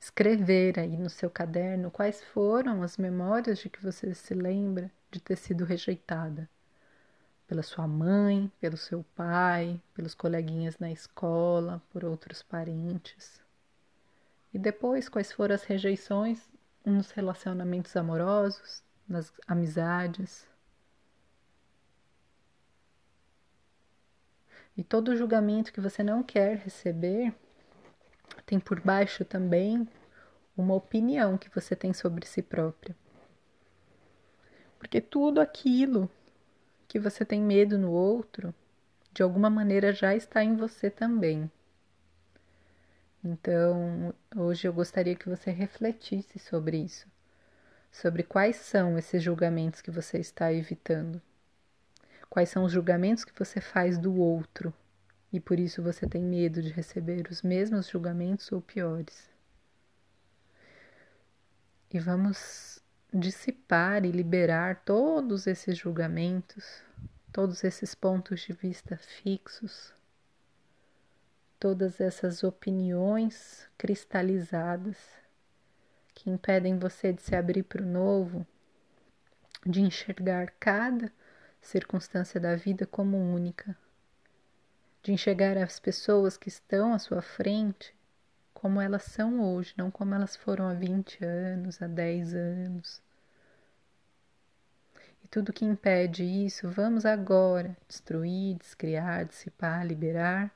Escrever 0.00 0.78
aí 0.78 0.96
no 0.96 1.10
seu 1.10 1.28
caderno 1.28 1.90
quais 1.90 2.22
foram 2.22 2.82
as 2.82 2.96
memórias 2.96 3.58
de 3.58 3.68
que 3.68 3.82
você 3.82 4.14
se 4.14 4.32
lembra 4.32 4.90
de 5.10 5.20
ter 5.20 5.36
sido 5.36 5.64
rejeitada 5.64 6.48
pela 7.46 7.62
sua 7.62 7.88
mãe, 7.88 8.52
pelo 8.60 8.76
seu 8.76 9.02
pai, 9.16 9.80
pelos 9.94 10.14
coleguinhas 10.14 10.78
na 10.78 10.90
escola, 10.92 11.82
por 11.90 12.04
outros 12.04 12.42
parentes. 12.42 13.40
E 14.52 14.58
depois, 14.58 15.08
quais 15.08 15.32
foram 15.32 15.54
as 15.54 15.64
rejeições 15.64 16.46
nos 16.84 17.10
relacionamentos 17.10 17.96
amorosos, 17.96 18.82
nas 19.08 19.32
amizades. 19.46 20.46
E 24.76 24.84
todo 24.84 25.16
julgamento 25.16 25.72
que 25.72 25.80
você 25.80 26.02
não 26.02 26.22
quer 26.22 26.58
receber 26.58 27.34
tem 28.44 28.60
por 28.60 28.80
baixo 28.80 29.24
também 29.24 29.88
uma 30.56 30.74
opinião 30.74 31.38
que 31.38 31.48
você 31.48 31.74
tem 31.74 31.92
sobre 31.92 32.26
si 32.26 32.42
própria. 32.42 32.94
Porque 34.78 35.00
tudo 35.00 35.40
aquilo 35.40 36.10
que 36.86 36.98
você 36.98 37.24
tem 37.24 37.40
medo 37.40 37.76
no 37.78 37.90
outro, 37.90 38.54
de 39.12 39.22
alguma 39.22 39.50
maneira 39.50 39.92
já 39.92 40.14
está 40.14 40.42
em 40.42 40.56
você 40.56 40.90
também. 40.90 41.50
Então, 43.22 44.14
hoje 44.36 44.68
eu 44.68 44.72
gostaria 44.72 45.16
que 45.16 45.28
você 45.28 45.50
refletisse 45.50 46.38
sobre 46.38 46.78
isso, 46.78 47.06
sobre 47.90 48.22
quais 48.22 48.56
são 48.56 48.96
esses 48.96 49.22
julgamentos 49.22 49.80
que 49.80 49.90
você 49.90 50.18
está 50.18 50.52
evitando. 50.52 51.20
Quais 52.30 52.48
são 52.48 52.64
os 52.64 52.72
julgamentos 52.72 53.24
que 53.24 53.36
você 53.36 53.60
faz 53.60 53.98
do 53.98 54.14
outro 54.14 54.72
e 55.32 55.38
por 55.38 55.58
isso 55.58 55.82
você 55.82 56.06
tem 56.06 56.22
medo 56.22 56.62
de 56.62 56.70
receber 56.70 57.28
os 57.30 57.42
mesmos 57.42 57.88
julgamentos 57.88 58.50
ou 58.50 58.62
piores. 58.62 59.28
E 61.90 61.98
vamos 61.98 62.82
dissipar 63.12 64.04
e 64.04 64.10
liberar 64.10 64.82
todos 64.84 65.46
esses 65.46 65.76
julgamentos, 65.76 66.82
todos 67.32 67.64
esses 67.64 67.94
pontos 67.94 68.40
de 68.40 68.52
vista 68.52 68.96
fixos, 68.96 69.94
todas 71.58 72.00
essas 72.00 72.44
opiniões 72.44 73.68
cristalizadas 73.76 74.96
que 76.14 76.30
impedem 76.30 76.78
você 76.78 77.12
de 77.12 77.22
se 77.22 77.34
abrir 77.34 77.62
para 77.62 77.82
o 77.82 77.86
novo, 77.86 78.46
de 79.64 79.80
enxergar 79.80 80.52
cada 80.58 81.12
circunstância 81.60 82.40
da 82.40 82.54
vida 82.54 82.86
como 82.86 83.16
única 83.16 83.76
de 85.02 85.12
enxergar 85.12 85.56
as 85.56 85.78
pessoas 85.78 86.36
que 86.36 86.48
estão 86.48 86.92
à 86.92 86.98
sua 86.98 87.22
frente 87.22 87.94
como 88.60 88.80
elas 88.80 89.04
são 89.04 89.40
hoje, 89.40 89.72
não 89.76 89.88
como 89.88 90.16
elas 90.16 90.34
foram 90.34 90.66
há 90.66 90.74
20 90.74 91.24
anos, 91.24 91.80
há 91.80 91.86
10 91.86 92.34
anos. 92.34 93.00
E 95.22 95.28
tudo 95.28 95.52
que 95.52 95.64
impede 95.64 96.24
isso, 96.24 96.68
vamos 96.68 97.06
agora 97.06 97.76
destruir, 97.86 98.56
descriar, 98.56 99.24
dissipar, 99.26 99.86
liberar. 99.86 100.50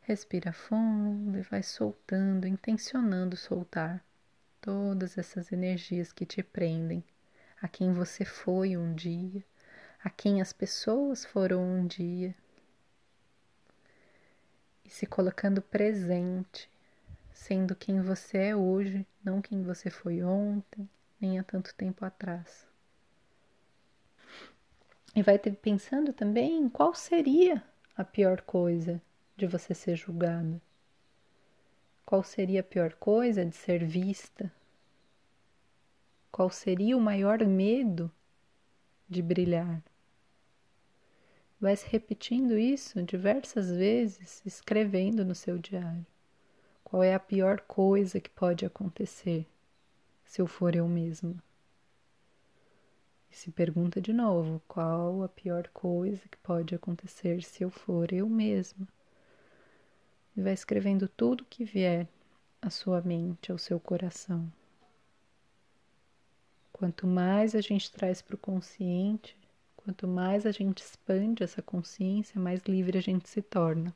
Respira 0.00 0.50
fundo 0.50 1.36
e 1.36 1.42
vai 1.42 1.62
soltando, 1.62 2.46
intencionando 2.46 3.36
soltar 3.36 4.02
todas 4.58 5.18
essas 5.18 5.52
energias 5.52 6.14
que 6.14 6.24
te 6.24 6.42
prendem 6.42 7.04
a 7.60 7.68
quem 7.68 7.92
você 7.92 8.24
foi 8.24 8.78
um 8.78 8.94
dia, 8.94 9.44
a 10.02 10.08
quem 10.08 10.40
as 10.40 10.54
pessoas 10.54 11.22
foram 11.22 11.62
um 11.62 11.86
dia 11.86 12.34
e 14.86 14.88
se 14.88 15.04
colocando 15.04 15.60
presente, 15.60 16.70
sendo 17.40 17.74
quem 17.74 18.02
você 18.02 18.36
é 18.36 18.56
hoje, 18.56 19.06
não 19.24 19.40
quem 19.40 19.62
você 19.62 19.88
foi 19.88 20.22
ontem, 20.22 20.86
nem 21.18 21.38
há 21.38 21.42
tanto 21.42 21.74
tempo 21.74 22.04
atrás. 22.04 22.68
E 25.16 25.22
vai 25.22 25.38
ter 25.38 25.56
pensando 25.56 26.12
também 26.12 26.68
qual 26.68 26.94
seria 26.94 27.64
a 27.96 28.04
pior 28.04 28.42
coisa 28.42 29.00
de 29.38 29.46
você 29.46 29.74
ser 29.74 29.96
julgada. 29.96 30.60
Qual 32.04 32.22
seria 32.22 32.60
a 32.60 32.64
pior 32.64 32.92
coisa 32.92 33.42
de 33.44 33.56
ser 33.56 33.86
vista? 33.86 34.52
Qual 36.30 36.50
seria 36.50 36.94
o 36.94 37.00
maior 37.00 37.42
medo 37.46 38.12
de 39.08 39.22
brilhar? 39.22 39.82
Vai 41.58 41.74
se 41.74 41.88
repetindo 41.88 42.58
isso 42.58 43.02
diversas 43.02 43.70
vezes, 43.70 44.42
escrevendo 44.44 45.24
no 45.24 45.34
seu 45.34 45.56
diário. 45.56 46.06
Qual 46.90 47.04
é 47.04 47.14
a 47.14 47.20
pior 47.20 47.60
coisa 47.60 48.18
que 48.18 48.28
pode 48.28 48.66
acontecer 48.66 49.46
se 50.24 50.42
eu 50.42 50.48
for 50.48 50.74
eu 50.74 50.88
mesma? 50.88 51.40
E 53.30 53.36
se 53.36 53.52
pergunta 53.52 54.00
de 54.00 54.12
novo: 54.12 54.60
qual 54.66 55.22
a 55.22 55.28
pior 55.28 55.68
coisa 55.68 56.28
que 56.28 56.36
pode 56.38 56.74
acontecer 56.74 57.44
se 57.44 57.62
eu 57.62 57.70
for 57.70 58.12
eu 58.12 58.28
mesma? 58.28 58.88
E 60.36 60.42
vai 60.42 60.52
escrevendo 60.52 61.06
tudo 61.06 61.44
que 61.44 61.64
vier 61.64 62.08
à 62.60 62.68
sua 62.70 63.00
mente, 63.00 63.52
ao 63.52 63.58
seu 63.58 63.78
coração. 63.78 64.52
Quanto 66.72 67.06
mais 67.06 67.54
a 67.54 67.60
gente 67.60 67.92
traz 67.92 68.20
para 68.20 68.34
o 68.34 68.38
consciente, 68.38 69.38
Quanto 69.82 70.06
mais 70.06 70.44
a 70.44 70.50
gente 70.50 70.82
expande 70.82 71.42
essa 71.42 71.62
consciência, 71.62 72.38
mais 72.38 72.60
livre 72.64 72.98
a 72.98 73.00
gente 73.00 73.28
se 73.28 73.40
torna. 73.40 73.94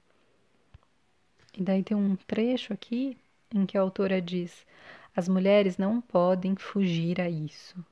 E 1.56 1.62
daí 1.62 1.82
tem 1.82 1.96
um 1.96 2.16
trecho 2.16 2.72
aqui 2.72 3.16
em 3.54 3.64
que 3.64 3.78
a 3.78 3.80
autora 3.80 4.20
diz: 4.20 4.66
as 5.14 5.28
mulheres 5.28 5.78
não 5.78 6.00
podem 6.00 6.56
fugir 6.56 7.20
a 7.20 7.28
isso. 7.28 7.84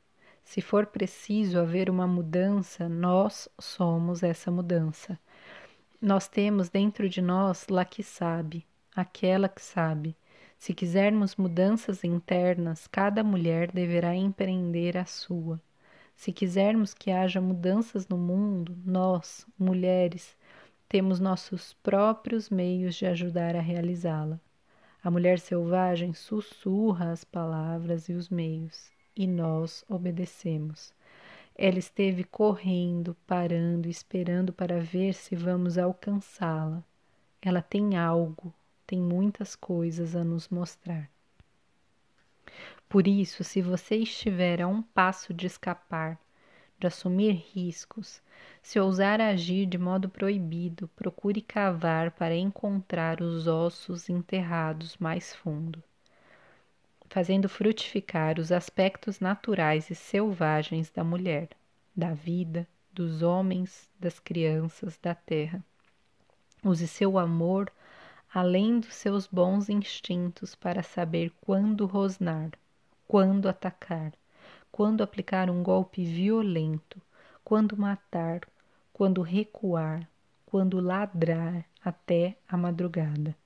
Se 0.45 0.61
for 0.61 0.87
preciso 0.87 1.59
haver 1.59 1.89
uma 1.89 2.07
mudança, 2.07 2.89
nós 2.89 3.49
somos 3.61 4.23
essa 4.23 4.51
mudança. 4.51 5.19
Nós 6.01 6.27
temos 6.27 6.69
dentro 6.69 7.09
de 7.09 7.23
nós 7.23 7.69
lá 7.69 7.85
que 7.85 8.03
sabe, 8.03 8.67
aquela 8.95 9.49
que 9.49 9.63
sabe. 9.63 10.17
Se 10.59 10.75
quisermos 10.75 11.37
mudanças 11.37 12.05
internas, 12.05 12.87
cada 12.89 13.23
mulher 13.23 13.71
deverá 13.71 14.15
empreender 14.15 14.97
a 14.99 15.05
sua. 15.05 15.61
Se 16.17 16.33
quisermos 16.33 16.93
que 16.93 17.11
haja 17.11 17.41
mudanças 17.41 18.07
no 18.09 18.17
mundo, 18.17 18.77
nós, 18.85 19.47
mulheres, 19.59 20.37
temos 20.93 21.19
nossos 21.19 21.73
próprios 21.83 22.51
meios 22.51 22.97
de 22.97 23.07
ajudar 23.07 23.57
a 23.57 23.63
realizá-la. 23.63 24.39
A 25.03 25.11
mulher 25.11 25.39
selvagem 25.39 26.13
sussurra 26.13 27.11
as 27.11 27.25
palavras 27.25 28.11
e 28.11 28.13
os 28.13 28.29
meios, 28.29 28.91
e 29.17 29.27
nós 29.27 29.87
obedecemos. 29.89 30.93
Ela 31.57 31.79
esteve 31.79 32.25
correndo, 32.25 33.17
parando, 33.27 33.89
esperando 33.89 34.53
para 34.53 34.83
ver 34.83 35.15
se 35.15 35.35
vamos 35.35 35.79
alcançá-la. 35.79 36.85
Ela 37.41 37.63
tem 37.63 37.97
algo, 37.97 38.53
tem 38.87 39.01
muitas 39.01 39.57
coisas 39.57 40.15
a 40.15 40.23
nos 40.23 40.51
mostrar. 40.51 41.09
Por 42.87 43.09
isso, 43.09 43.43
se 43.43 43.63
você 43.63 43.97
estiver 43.97 44.61
a 44.61 44.69
um 44.69 44.83
passo 44.83 45.33
de 45.33 45.47
escapar, 45.47 46.21
de 46.83 46.89
assumir 46.89 47.45
riscos, 47.55 48.21
se 48.61 48.81
ousar 48.81 49.21
agir 49.21 49.67
de 49.67 49.79
modo 49.79 50.09
proibido, 50.09 50.89
procure 50.97 51.41
cavar 51.41 52.11
para 52.11 52.35
encontrar 52.35 53.23
os 53.23 53.47
ossos 53.47 54.09
enterrados 54.09 54.97
mais 54.97 55.33
fundo, 55.33 55.81
fazendo 57.09 57.49
frutificar 57.49 58.41
os 58.41 58.51
aspectos 58.51 59.21
naturais 59.21 59.91
e 59.91 59.95
selvagens 59.95 60.91
da 60.91 61.05
mulher, 61.05 61.51
da 61.95 62.13
vida, 62.13 62.67
dos 62.93 63.23
homens, 63.23 63.89
das 64.01 64.19
crianças, 64.19 64.99
da 65.01 65.15
terra. 65.15 65.65
Use 66.65 66.89
seu 66.89 67.17
amor 67.17 67.73
além 68.35 68.81
dos 68.81 68.95
seus 68.95 69.29
bons 69.29 69.69
instintos 69.69 70.57
para 70.57 70.83
saber 70.83 71.33
quando 71.41 71.87
rosnar 71.87 72.51
quando 73.13 73.47
atacar, 73.47 74.15
quando 74.73 75.03
aplicar 75.03 75.51
um 75.51 75.63
golpe 75.63 76.03
violento, 76.03 77.01
quando 77.45 77.77
matar, 77.77 78.41
quando 78.91 79.21
recuar, 79.21 80.09
quando 80.47 80.81
ladrar 80.81 81.65
até 81.85 82.37
a 82.49 82.57
madrugada. 82.57 83.37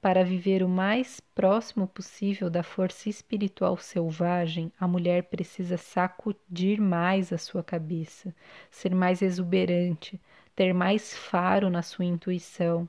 Para 0.00 0.22
viver 0.22 0.62
o 0.62 0.68
mais 0.68 1.20
próximo 1.34 1.86
possível 1.86 2.50
da 2.50 2.62
força 2.62 3.08
espiritual 3.08 3.76
selvagem, 3.78 4.70
a 4.78 4.86
mulher 4.86 5.24
precisa 5.24 5.76
sacudir 5.76 6.80
mais 6.80 7.32
a 7.32 7.38
sua 7.38 7.62
cabeça, 7.62 8.34
ser 8.70 8.94
mais 8.94 9.22
exuberante, 9.22 10.20
ter 10.54 10.72
mais 10.74 11.14
faro 11.14 11.68
na 11.68 11.82
sua 11.82 12.04
intuição, 12.04 12.88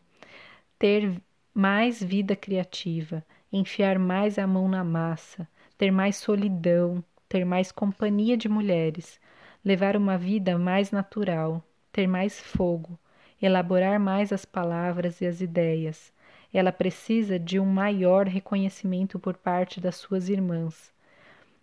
ter 0.79 1.21
mais 1.53 2.01
vida 2.01 2.35
criativa, 2.35 3.23
enfiar 3.51 3.99
mais 3.99 4.39
a 4.39 4.47
mão 4.47 4.67
na 4.69 4.83
massa, 4.83 5.47
ter 5.77 5.91
mais 5.91 6.15
solidão, 6.15 7.03
ter 7.31 7.45
mais 7.45 7.71
companhia 7.71 8.35
de 8.35 8.49
mulheres, 8.49 9.17
levar 9.63 9.95
uma 9.95 10.17
vida 10.17 10.57
mais 10.57 10.91
natural, 10.91 11.63
ter 11.89 12.05
mais 12.05 12.37
fogo, 12.37 12.99
elaborar 13.41 13.97
mais 14.01 14.33
as 14.33 14.43
palavras 14.43 15.21
e 15.21 15.25
as 15.25 15.39
ideias. 15.39 16.11
Ela 16.53 16.73
precisa 16.73 17.39
de 17.39 17.57
um 17.57 17.65
maior 17.65 18.27
reconhecimento 18.27 19.17
por 19.17 19.37
parte 19.37 19.79
das 19.79 19.95
suas 19.95 20.27
irmãs, 20.27 20.93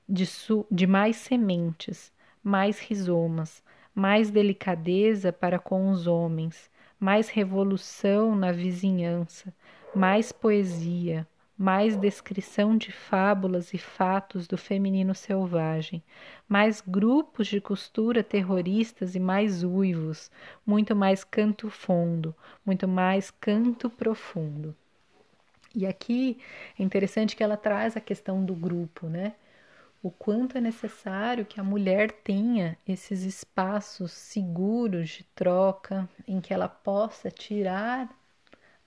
de, 0.08 0.24
de 0.70 0.86
mais 0.86 1.16
sementes, 1.16 2.10
mais 2.42 2.80
rizomas, 2.80 3.62
mais 3.94 4.30
delicadeza 4.30 5.30
para 5.30 5.58
com 5.58 5.90
os 5.90 6.06
homens, 6.06 6.70
mais 6.98 7.28
revolução 7.28 8.34
na 8.34 8.52
vizinhança, 8.52 9.52
mais 9.94 10.32
poesia, 10.32 11.26
mais 11.58 11.96
descrição 11.96 12.76
de 12.76 12.92
fábulas 12.92 13.74
e 13.74 13.78
fatos 13.78 14.46
do 14.46 14.56
feminino 14.56 15.12
selvagem, 15.12 16.00
mais 16.48 16.80
grupos 16.80 17.48
de 17.48 17.60
costura 17.60 18.22
terroristas 18.22 19.16
e 19.16 19.20
mais 19.20 19.64
uivos, 19.64 20.30
muito 20.64 20.94
mais 20.94 21.24
canto 21.24 21.68
fundo, 21.68 22.32
muito 22.64 22.86
mais 22.86 23.32
canto 23.32 23.90
profundo. 23.90 24.72
E 25.74 25.84
aqui 25.84 26.38
é 26.78 26.82
interessante 26.82 27.34
que 27.34 27.42
ela 27.42 27.56
traz 27.56 27.96
a 27.96 28.00
questão 28.00 28.44
do 28.44 28.54
grupo, 28.54 29.08
né? 29.08 29.34
O 30.00 30.12
quanto 30.12 30.56
é 30.56 30.60
necessário 30.60 31.44
que 31.44 31.58
a 31.58 31.64
mulher 31.64 32.12
tenha 32.12 32.78
esses 32.86 33.24
espaços 33.24 34.12
seguros 34.12 35.10
de 35.10 35.24
troca 35.34 36.08
em 36.26 36.40
que 36.40 36.54
ela 36.54 36.68
possa 36.68 37.32
tirar 37.32 38.08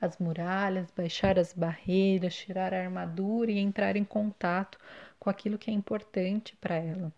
as 0.02 0.18
muralhas, 0.18 0.92
baixar 0.98 1.38
as 1.38 1.54
barreiras, 1.54 2.36
tirar 2.36 2.74
a 2.74 2.80
armadura 2.82 3.52
e 3.52 3.60
entrar 3.60 3.96
em 3.96 4.04
contato 4.04 4.80
com 5.20 5.30
aquilo 5.30 5.58
que 5.58 5.70
é 5.70 5.74
importante 5.74 6.56
para 6.60 6.76
ela. 6.76 7.14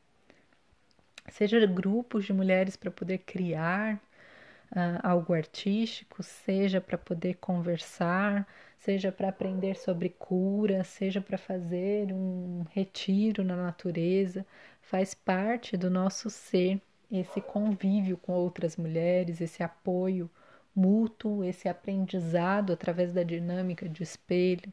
Seja 1.30 1.66
grupos 1.66 2.26
de 2.26 2.34
mulheres 2.34 2.76
para 2.76 2.92
poder 2.92 3.20
criar 3.20 3.96
uh, 3.96 5.00
algo 5.02 5.34
artístico, 5.34 6.22
seja 6.22 6.82
para 6.82 6.98
poder 6.98 7.36
conversar, 7.36 8.46
seja 8.78 9.12
para 9.12 9.30
aprender 9.30 9.78
sobre 9.78 10.10
cura, 10.10 10.84
seja 10.84 11.22
para 11.22 11.38
fazer 11.38 12.12
um 12.12 12.66
retiro 12.72 13.44
na 13.44 13.56
natureza, 13.56 14.46
faz 14.82 15.14
parte 15.14 15.78
do 15.78 15.90
nosso 15.90 16.30
ser 16.30 16.82
esse 17.10 17.40
convívio 17.40 18.18
com 18.18 18.34
outras 18.34 18.76
mulheres, 18.76 19.40
esse 19.40 19.64
apoio 19.64 20.30
mútuo, 20.76 21.44
esse 21.44 21.68
aprendizado 21.70 22.74
através 22.74 23.14
da 23.14 23.24
dinâmica 23.24 23.88
de 23.88 24.04
espelho. 24.04 24.72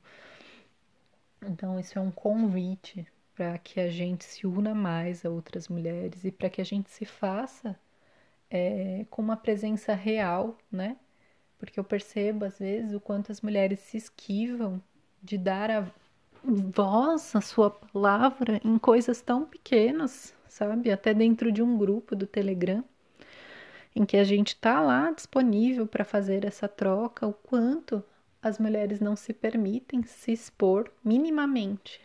Então, 1.42 1.78
isso 1.80 1.98
é 1.98 2.02
um 2.02 2.10
convite 2.10 3.06
para 3.34 3.56
que 3.58 3.80
a 3.80 3.90
gente 3.90 4.24
se 4.24 4.46
una 4.46 4.74
mais 4.74 5.24
a 5.24 5.30
outras 5.30 5.68
mulheres 5.68 6.24
e 6.24 6.30
para 6.30 6.50
que 6.50 6.60
a 6.60 6.64
gente 6.64 6.90
se 6.90 7.04
faça 7.04 7.78
é, 8.50 9.06
com 9.10 9.22
uma 9.22 9.36
presença 9.36 9.94
real, 9.94 10.58
né? 10.70 10.96
Porque 11.58 11.78
eu 11.78 11.84
percebo 11.84 12.44
às 12.44 12.58
vezes 12.58 12.92
o 12.92 13.00
quanto 13.00 13.32
as 13.32 13.40
mulheres 13.40 13.80
se 13.80 13.96
esquivam 13.96 14.82
de 15.22 15.38
dar 15.38 15.70
a 15.70 15.86
voz, 16.42 17.34
a 17.36 17.40
sua 17.40 17.70
palavra 17.70 18.60
em 18.64 18.78
coisas 18.78 19.20
tão 19.20 19.46
pequenas, 19.46 20.34
sabe? 20.48 20.90
Até 20.90 21.14
dentro 21.14 21.52
de 21.52 21.62
um 21.62 21.76
grupo 21.78 22.16
do 22.16 22.26
Telegram 22.26 22.84
em 23.94 24.04
que 24.04 24.16
a 24.16 24.24
gente 24.24 24.48
está 24.48 24.80
lá 24.80 25.10
disponível 25.10 25.86
para 25.86 26.04
fazer 26.04 26.44
essa 26.44 26.68
troca, 26.68 27.26
o 27.26 27.32
quanto 27.32 28.02
as 28.42 28.58
mulheres 28.58 29.00
não 29.00 29.16
se 29.16 29.32
permitem 29.32 30.02
se 30.04 30.32
expor 30.32 30.90
minimamente 31.04 32.00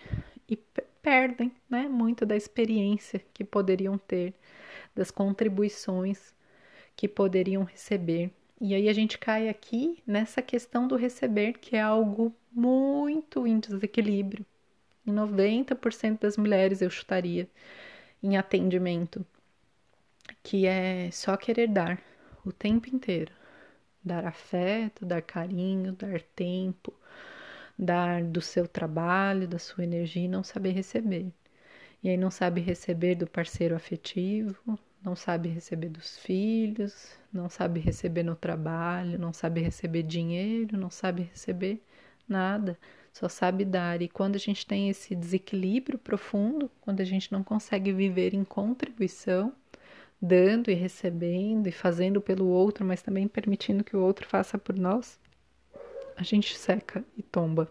e 0.49 0.57
perdem 1.01 1.51
né, 1.69 1.87
muito 1.87 2.25
da 2.25 2.35
experiência 2.35 3.23
que 3.33 3.43
poderiam 3.43 3.97
ter, 3.97 4.33
das 4.93 5.11
contribuições 5.11 6.33
que 6.95 7.07
poderiam 7.07 7.63
receber. 7.63 8.31
E 8.59 8.73
aí 8.73 8.89
a 8.89 8.93
gente 8.93 9.17
cai 9.17 9.49
aqui 9.49 10.01
nessa 10.07 10.41
questão 10.41 10.87
do 10.87 10.95
receber, 10.95 11.53
que 11.59 11.75
é 11.75 11.81
algo 11.81 12.33
muito 12.51 13.45
em 13.45 13.59
desequilíbrio. 13.59 14.45
Em 15.05 15.13
90% 15.13 16.21
das 16.21 16.37
mulheres 16.37 16.81
eu 16.81 16.89
chutaria 16.89 17.47
em 18.23 18.37
atendimento 18.37 19.25
que 20.45 20.67
é 20.67 21.09
só 21.11 21.35
querer 21.35 21.67
dar 21.67 21.99
o 22.45 22.51
tempo 22.53 22.87
inteiro. 22.95 23.33
Dar 24.03 24.25
afeto, 24.27 25.03
dar 25.03 25.23
carinho, 25.23 25.93
dar 25.93 26.21
tempo, 26.21 26.93
dar 27.77 28.23
do 28.23 28.41
seu 28.41 28.67
trabalho, 28.67 29.47
da 29.47 29.57
sua 29.57 29.83
energia 29.83 30.25
e 30.25 30.27
não 30.27 30.43
saber 30.43 30.71
receber. 30.71 31.33
E 32.03 32.09
aí 32.09 32.17
não 32.17 32.29
sabe 32.29 32.61
receber 32.61 33.15
do 33.15 33.25
parceiro 33.25 33.75
afetivo, 33.75 34.79
não 35.03 35.15
sabe 35.15 35.49
receber 35.49 35.89
dos 35.89 36.19
filhos, 36.19 37.17
não 37.33 37.49
sabe 37.49 37.79
receber 37.79 38.21
no 38.23 38.35
trabalho, 38.35 39.17
não 39.17 39.33
sabe 39.33 39.61
receber 39.61 40.03
dinheiro, 40.03 40.77
não 40.77 40.91
sabe 40.91 41.23
receber 41.23 41.81
nada, 42.27 42.77
só 43.11 43.27
sabe 43.27 43.65
dar. 43.65 44.01
E 44.01 44.07
quando 44.07 44.35
a 44.35 44.39
gente 44.39 44.65
tem 44.67 44.89
esse 44.89 45.15
desequilíbrio 45.15 45.97
profundo, 45.97 46.69
quando 46.81 47.01
a 47.01 47.05
gente 47.05 47.31
não 47.31 47.43
consegue 47.43 47.91
viver 47.91 48.35
em 48.35 48.43
contribuição, 48.43 49.53
dando 50.21 50.71
e 50.71 50.73
recebendo 50.73 51.67
e 51.67 51.71
fazendo 51.71 52.21
pelo 52.21 52.47
outro, 52.47 52.85
mas 52.85 53.01
também 53.01 53.27
permitindo 53.27 53.83
que 53.83 53.95
o 53.95 54.01
outro 54.01 54.27
faça 54.27 54.57
por 54.57 54.75
nós, 54.75 55.19
a 56.15 56.23
gente 56.23 56.57
seca 56.57 57.03
e 57.17 57.21
tomba. 57.21 57.69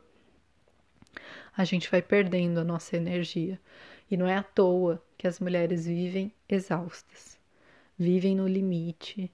A 1.56 1.64
gente 1.64 1.90
vai 1.90 2.02
perdendo 2.02 2.58
a 2.58 2.64
nossa 2.64 2.96
energia. 2.96 3.58
E 4.10 4.16
não 4.16 4.26
é 4.26 4.36
à 4.36 4.42
toa 4.42 5.02
que 5.16 5.26
as 5.26 5.40
mulheres 5.40 5.86
vivem 5.86 6.32
exaustas, 6.48 7.38
vivem 7.98 8.36
no 8.36 8.46
limite, 8.46 9.32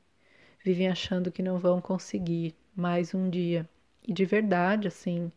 vivem 0.65 0.89
achando 0.89 1.33
que 1.33 1.43
não 1.43 1.59
vão 1.59 1.81
conseguir 1.81 2.55
mais 2.75 3.13
um 3.15 3.29
dia. 3.29 3.69
E 4.07 4.13
de 4.13 4.25
verdade, 4.25 4.87
assim, 4.87 5.33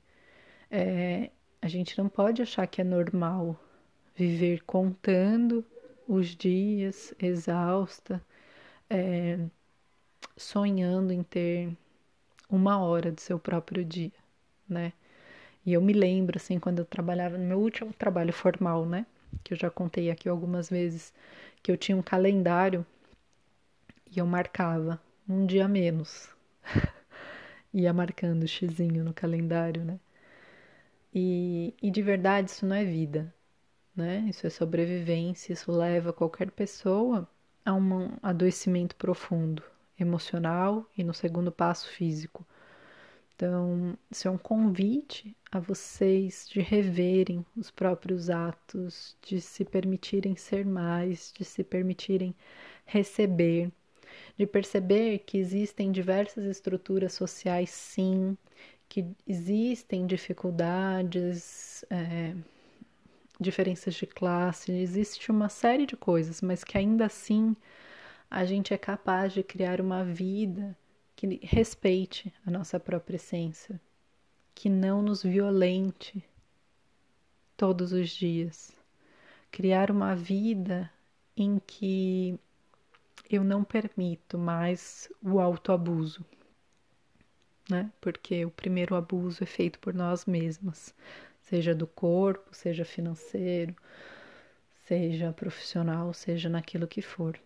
é, 0.69 1.31
a 1.62 1.67
gente 1.67 1.97
não 1.97 2.07
pode 2.07 2.41
achar 2.41 2.67
que 2.67 2.81
é 2.81 2.83
normal 2.83 3.59
viver 4.15 4.62
contando 4.63 5.65
os 6.07 6.35
dias 6.35 7.13
exausta, 7.19 8.21
é, 8.89 9.39
sonhando 10.37 11.11
em 11.13 11.23
ter 11.23 11.75
uma 12.49 12.79
hora 12.79 13.11
do 13.11 13.21
seu 13.21 13.39
próprio 13.39 13.83
dia, 13.85 14.11
né? 14.67 14.93
E 15.65 15.73
eu 15.73 15.81
me 15.81 15.93
lembro, 15.93 16.37
assim, 16.37 16.59
quando 16.59 16.79
eu 16.79 16.85
trabalhava 16.85 17.37
no 17.37 17.45
meu 17.45 17.59
último 17.59 17.93
trabalho 17.93 18.33
formal, 18.33 18.85
né? 18.85 19.05
Que 19.43 19.53
eu 19.53 19.57
já 19.57 19.69
contei 19.69 20.11
aqui 20.11 20.29
algumas 20.29 20.69
vezes, 20.69 21.13
que 21.63 21.71
eu 21.71 21.77
tinha 21.77 21.97
um 21.97 22.01
calendário 22.01 22.85
e 24.11 24.19
eu 24.19 24.25
marcava 24.25 25.01
um 25.27 25.45
dia 25.45 25.67
menos. 25.67 26.29
Ia 27.73 27.93
marcando 27.93 28.43
o 28.43 28.47
xizinho 28.47 29.03
no 29.03 29.13
calendário, 29.13 29.83
né? 29.83 29.99
E, 31.13 31.73
e 31.81 31.91
de 31.91 32.01
verdade 32.01 32.49
isso 32.49 32.65
não 32.65 32.75
é 32.75 32.83
vida 32.83 33.33
né? 33.95 34.25
Isso 34.29 34.45
é 34.47 34.49
sobrevivência, 34.49 35.53
isso 35.53 35.71
leva 35.71 36.13
qualquer 36.13 36.51
pessoa 36.51 37.27
a 37.65 37.73
um 37.73 38.10
adoecimento 38.21 38.95
profundo, 38.95 39.63
emocional 39.99 40.86
e 40.97 41.03
no 41.03 41.13
segundo 41.13 41.51
passo 41.51 41.88
físico. 41.89 42.45
Então, 43.36 43.97
isso 44.12 44.27
é 44.27 44.32
um 44.32 44.38
convite 44.38 45.36
a 45.51 45.60
vocês 45.60 46.47
de 46.49 46.62
reverem 46.62 47.45
os 47.58 47.71
próprios 47.71 48.29
atos, 48.29 49.17
de 49.21 49.41
se 49.41 49.65
permitirem 49.65 50.36
ser 50.36 50.65
mais, 50.65 51.34
de 51.36 51.43
se 51.43 51.63
permitirem 51.63 52.36
receber, 52.86 53.71
de 54.38 54.45
perceber 54.47 55.19
que 55.19 55.38
existem 55.38 55.91
diversas 55.91 56.45
estruturas 56.45 57.13
sociais, 57.13 57.69
sim, 57.71 58.38
que 58.88 59.06
existem 59.27 60.06
dificuldades. 60.06 61.84
É, 61.89 62.36
diferenças 63.39 63.96
de 63.96 64.06
classe, 64.06 64.72
existe 64.72 65.32
uma 65.32 65.50
série 65.50 65.86
de 65.86 65.96
coisas, 65.96 66.41
mas 66.41 66.63
que 66.63 66.78
ainda 66.78 67.06
assim 67.06 67.56
a 68.30 68.46
gente 68.46 68.74
é 68.74 68.78
capaz 68.78 69.34
de 69.34 69.43
criar 69.43 69.80
uma 69.82 70.04
vida 70.04 70.78
que 71.15 71.39
respeite 71.43 72.34
a 72.46 72.52
nossa 72.52 72.80
própria 72.80 73.15
essência, 73.15 73.80
que 74.56 74.69
não 74.69 75.02
nos 75.02 75.24
violente 75.24 76.24
todos 77.56 77.93
os 77.93 78.10
dias. 78.10 78.72
Criar 79.52 79.91
uma 79.91 80.15
vida 80.15 80.91
em 81.38 81.60
que 81.60 82.39
eu 83.30 83.43
não 83.43 83.63
permito 83.63 84.38
mais 84.38 85.10
o 85.22 85.39
autoabuso, 85.39 86.26
né? 87.69 87.91
Porque 88.02 88.46
o 88.46 88.52
primeiro 88.52 88.96
abuso 88.96 89.43
é 89.43 89.48
feito 89.48 89.80
por 89.80 89.93
nós 89.93 90.26
mesmas 90.26 90.93
seja 91.43 91.75
do 91.75 91.86
corpo, 91.86 92.53
seja 92.53 92.84
financeiro, 92.86 93.75
seja 94.86 95.32
profissional, 95.34 96.13
seja 96.13 96.49
naquilo 96.49 96.88
que 96.88 97.01
for. 97.01 97.39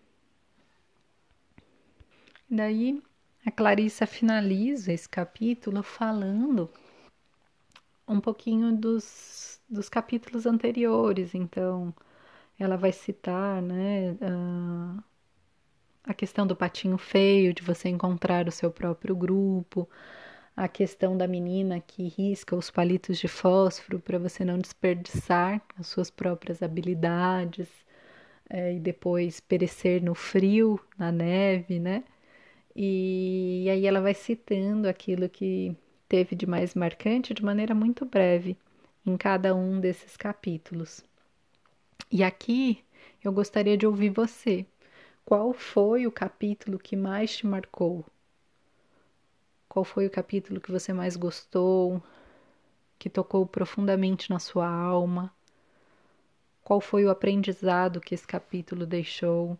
Daí 2.49 3.01
a 3.45 3.51
Clarissa 3.51 4.05
finaliza 4.05 4.93
esse 4.93 5.07
capítulo 5.07 5.83
falando 5.83 6.69
um 8.07 8.21
pouquinho 8.21 8.75
dos, 8.75 9.59
dos 9.69 9.89
capítulos 9.89 10.45
anteriores, 10.45 11.35
então 11.35 11.93
ela 12.57 12.77
vai 12.77 12.91
citar, 12.91 13.61
né, 13.61 14.15
a, 14.21 15.03
a 16.11 16.13
questão 16.13 16.47
do 16.47 16.55
patinho 16.55 16.97
feio, 16.97 17.53
de 17.53 17.61
você 17.61 17.89
encontrar 17.89 18.47
o 18.47 18.51
seu 18.51 18.71
próprio 18.71 19.15
grupo, 19.15 19.89
a 20.57 20.67
questão 20.67 21.15
da 21.15 21.27
menina 21.27 21.79
que 21.79 22.07
risca 22.07 22.55
os 22.55 22.71
palitos 22.71 23.19
de 23.19 23.27
fósforo 23.27 23.99
para 23.99 24.17
você 24.17 24.43
não 24.43 24.57
desperdiçar 24.57 25.61
as 25.79 25.87
suas 25.87 26.09
próprias 26.09 26.63
habilidades 26.63 27.69
é, 28.49 28.73
e 28.73 28.79
depois 28.79 29.39
perecer 29.39 30.01
no 30.03 30.15
frio, 30.15 30.79
na 30.97 31.11
neve, 31.11 31.79
né? 31.79 32.03
E, 32.75 33.63
e 33.65 33.69
aí 33.69 33.85
ela 33.85 34.01
vai 34.01 34.13
citando 34.15 34.87
aquilo 34.89 35.29
que 35.29 35.75
teve 36.09 36.35
de 36.35 36.47
mais 36.47 36.75
marcante 36.75 37.33
de 37.33 37.43
maneira 37.43 37.75
muito 37.75 38.05
breve 38.05 38.57
em 39.05 39.17
cada 39.17 39.55
um 39.55 39.79
desses 39.79 40.17
capítulos. 40.17 41.03
E 42.11 42.23
aqui 42.23 42.83
eu 43.23 43.31
gostaria 43.31 43.77
de 43.77 43.85
ouvir 43.87 44.09
você. 44.09 44.65
Qual 45.25 45.53
foi 45.53 46.07
o 46.07 46.11
capítulo 46.11 46.79
que 46.79 46.95
mais 46.95 47.37
te 47.37 47.45
marcou? 47.47 48.05
Qual 49.77 49.85
foi 49.85 50.07
o 50.07 50.09
capítulo 50.09 50.59
que 50.59 50.71
você 50.71 50.91
mais 50.91 51.15
gostou, 51.15 52.01
que 52.97 53.11
tocou 53.11 53.45
profundamente 53.45 54.27
na 54.31 54.39
sua 54.39 54.67
alma? 54.67 55.31
Qual 56.63 56.81
foi 56.81 57.05
o 57.05 57.11
aprendizado 57.11 58.01
que 58.01 58.15
esse 58.15 58.25
capítulo 58.25 58.87
deixou? 58.87 59.55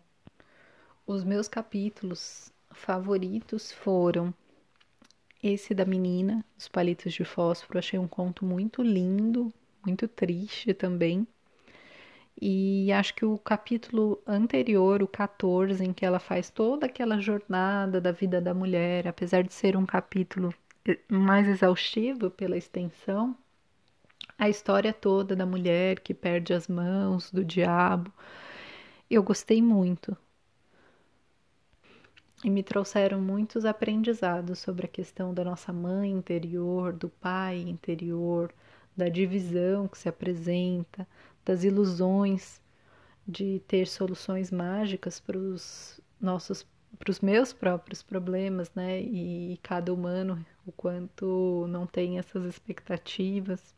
Os 1.06 1.22
meus 1.22 1.46
capítulos 1.46 2.52
favoritos 2.72 3.70
foram 3.70 4.34
esse 5.40 5.72
da 5.72 5.84
menina, 5.84 6.44
os 6.58 6.66
palitos 6.66 7.12
de 7.12 7.24
fósforo. 7.24 7.78
Achei 7.78 7.96
um 7.96 8.08
conto 8.08 8.44
muito 8.44 8.82
lindo, 8.82 9.54
muito 9.86 10.08
triste 10.08 10.74
também. 10.74 11.28
E 12.40 12.92
acho 12.92 13.14
que 13.14 13.24
o 13.24 13.36
capítulo 13.36 14.22
anterior, 14.26 15.02
o 15.02 15.08
14, 15.08 15.84
em 15.84 15.92
que 15.92 16.06
ela 16.06 16.20
faz 16.20 16.48
toda 16.50 16.86
aquela 16.86 17.20
jornada 17.20 18.00
da 18.00 18.12
vida 18.12 18.40
da 18.40 18.54
mulher, 18.54 19.08
apesar 19.08 19.42
de 19.42 19.52
ser 19.52 19.76
um 19.76 19.84
capítulo 19.84 20.54
mais 21.08 21.48
exaustivo 21.48 22.30
pela 22.30 22.56
extensão, 22.56 23.36
a 24.38 24.48
história 24.48 24.92
toda 24.92 25.34
da 25.34 25.44
mulher 25.44 25.98
que 25.98 26.14
perde 26.14 26.54
as 26.54 26.68
mãos 26.68 27.32
do 27.32 27.44
diabo, 27.44 28.12
eu 29.10 29.22
gostei 29.22 29.60
muito. 29.60 30.16
E 32.44 32.50
me 32.50 32.62
trouxeram 32.62 33.20
muitos 33.20 33.64
aprendizados 33.64 34.60
sobre 34.60 34.86
a 34.86 34.88
questão 34.88 35.34
da 35.34 35.42
nossa 35.42 35.72
mãe 35.72 36.08
interior, 36.12 36.92
do 36.92 37.08
pai 37.08 37.58
interior, 37.58 38.54
da 38.96 39.08
divisão 39.08 39.88
que 39.88 39.98
se 39.98 40.08
apresenta, 40.08 41.06
das 41.44 41.64
ilusões 41.64 42.60
de 43.26 43.60
ter 43.68 43.86
soluções 43.86 44.50
mágicas 44.50 45.20
para 45.20 45.38
os 45.38 46.00
nossos 46.20 46.66
para 46.98 47.10
os 47.10 47.20
meus 47.20 47.52
próprios 47.52 48.02
problemas, 48.02 48.72
né? 48.74 49.00
E 49.00 49.58
cada 49.62 49.92
humano 49.92 50.44
o 50.66 50.72
quanto 50.72 51.66
não 51.68 51.86
tem 51.86 52.18
essas 52.18 52.44
expectativas 52.44 53.74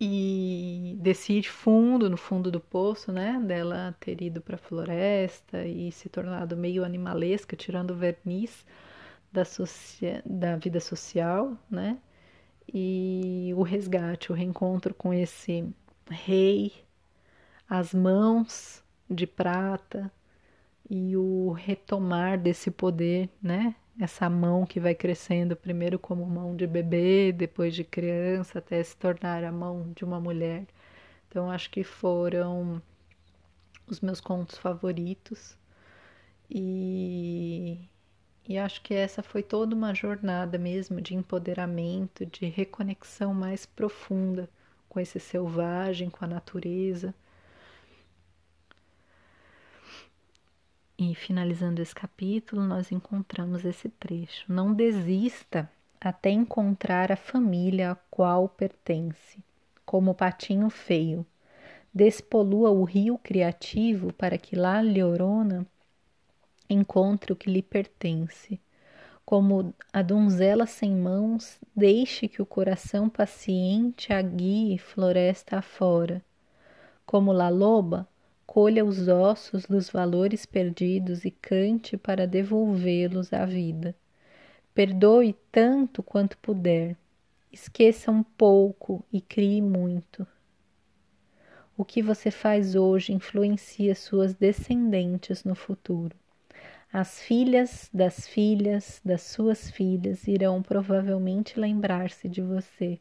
e 0.00 0.96
desci 1.00 1.42
fundo, 1.42 2.08
no 2.08 2.16
fundo 2.16 2.50
do 2.50 2.60
poço, 2.60 3.10
né? 3.12 3.40
Dela 3.44 3.96
ter 4.00 4.22
ido 4.22 4.40
para 4.40 4.54
a 4.54 4.58
floresta 4.58 5.64
e 5.64 5.90
se 5.90 6.08
tornado 6.08 6.56
meio 6.56 6.84
animalesca, 6.84 7.56
tirando 7.56 7.90
o 7.90 7.96
verniz 7.96 8.64
da, 9.32 9.42
da 10.24 10.56
vida 10.56 10.80
social, 10.80 11.56
né? 11.70 11.98
E 12.72 13.52
o 13.56 13.62
resgate, 13.62 14.30
o 14.30 14.34
reencontro 14.34 14.94
com 14.94 15.12
esse 15.12 15.72
rei, 16.10 16.72
as 17.68 17.94
mãos 17.94 18.82
de 19.10 19.26
prata 19.26 20.12
e 20.88 21.16
o 21.16 21.52
retomar 21.52 22.38
desse 22.38 22.70
poder, 22.70 23.28
né? 23.42 23.74
essa 24.00 24.30
mão 24.30 24.64
que 24.64 24.78
vai 24.78 24.94
crescendo 24.94 25.56
primeiro 25.56 25.98
como 25.98 26.24
mão 26.26 26.54
de 26.56 26.66
bebê, 26.66 27.32
depois 27.32 27.74
de 27.74 27.82
criança, 27.84 28.58
até 28.60 28.82
se 28.82 28.96
tornar 28.96 29.42
a 29.44 29.52
mão 29.52 29.92
de 29.94 30.04
uma 30.04 30.20
mulher. 30.20 30.66
Então 31.28 31.50
acho 31.50 31.70
que 31.70 31.82
foram 31.82 32.80
os 33.86 34.00
meus 34.00 34.20
contos 34.20 34.56
favoritos 34.58 35.56
e, 36.50 37.78
e 38.48 38.56
acho 38.56 38.80
que 38.80 38.94
essa 38.94 39.22
foi 39.22 39.42
toda 39.42 39.76
uma 39.76 39.94
jornada 39.94 40.56
mesmo 40.56 41.02
de 41.02 41.14
empoderamento, 41.14 42.24
de 42.24 42.46
reconexão 42.46 43.34
mais 43.34 43.66
profunda 43.66 44.48
com 44.88 44.98
esse 44.98 45.20
selvagem, 45.20 46.08
com 46.08 46.24
a 46.24 46.28
natureza. 46.28 47.14
E 50.98 51.14
finalizando 51.14 51.82
esse 51.82 51.94
capítulo, 51.94 52.62
nós 52.64 52.90
encontramos 52.90 53.66
esse 53.66 53.90
trecho: 53.90 54.50
Não 54.50 54.72
desista 54.72 55.70
até 56.00 56.30
encontrar 56.30 57.12
a 57.12 57.16
família 57.16 57.90
a 57.92 57.96
qual 58.10 58.48
pertence, 58.48 59.44
como 59.84 60.12
o 60.12 60.14
patinho 60.14 60.70
feio. 60.70 61.26
Despolua 61.92 62.70
o 62.70 62.84
rio 62.84 63.18
criativo 63.18 64.10
para 64.14 64.38
que 64.38 64.56
lá 64.56 64.80
Leorona 64.80 65.66
encontre 66.68 67.32
o 67.32 67.36
que 67.36 67.50
lhe 67.50 67.62
pertence. 67.62 68.60
Como 69.24 69.74
a 69.92 70.00
donzela 70.00 70.66
sem 70.66 70.94
mãos, 70.94 71.58
deixe 71.76 72.28
que 72.28 72.40
o 72.40 72.46
coração 72.46 73.08
paciente 73.08 74.12
a 74.12 74.22
guie 74.22 74.78
floresta 74.78 75.58
afora. 75.58 76.24
Como 77.04 77.32
la 77.32 77.48
loba, 77.48 78.08
colha 78.46 78.84
os 78.84 79.08
ossos 79.08 79.66
dos 79.66 79.90
valores 79.90 80.46
perdidos 80.46 81.26
e 81.26 81.30
cante 81.30 81.96
para 81.96 82.26
devolvê-los 82.26 83.32
à 83.32 83.44
vida. 83.44 83.94
Perdoe 84.74 85.36
tanto 85.52 86.02
quanto 86.02 86.38
puder. 86.38 86.96
Esqueça 87.52 88.10
um 88.10 88.22
pouco 88.22 89.04
e 89.12 89.20
crie 89.20 89.60
muito. 89.60 90.26
O 91.76 91.84
que 91.84 92.02
você 92.02 92.30
faz 92.30 92.74
hoje 92.74 93.12
influencia 93.12 93.94
suas 93.94 94.34
descendentes 94.34 95.44
no 95.44 95.54
futuro. 95.54 96.16
As 96.92 97.20
filhas 97.20 97.90
das 97.92 98.26
filhas 98.26 99.00
das 99.04 99.22
suas 99.22 99.70
filhas 99.70 100.26
irão 100.26 100.62
provavelmente 100.62 101.60
lembrar-se 101.60 102.28
de 102.28 102.40
você 102.40 102.98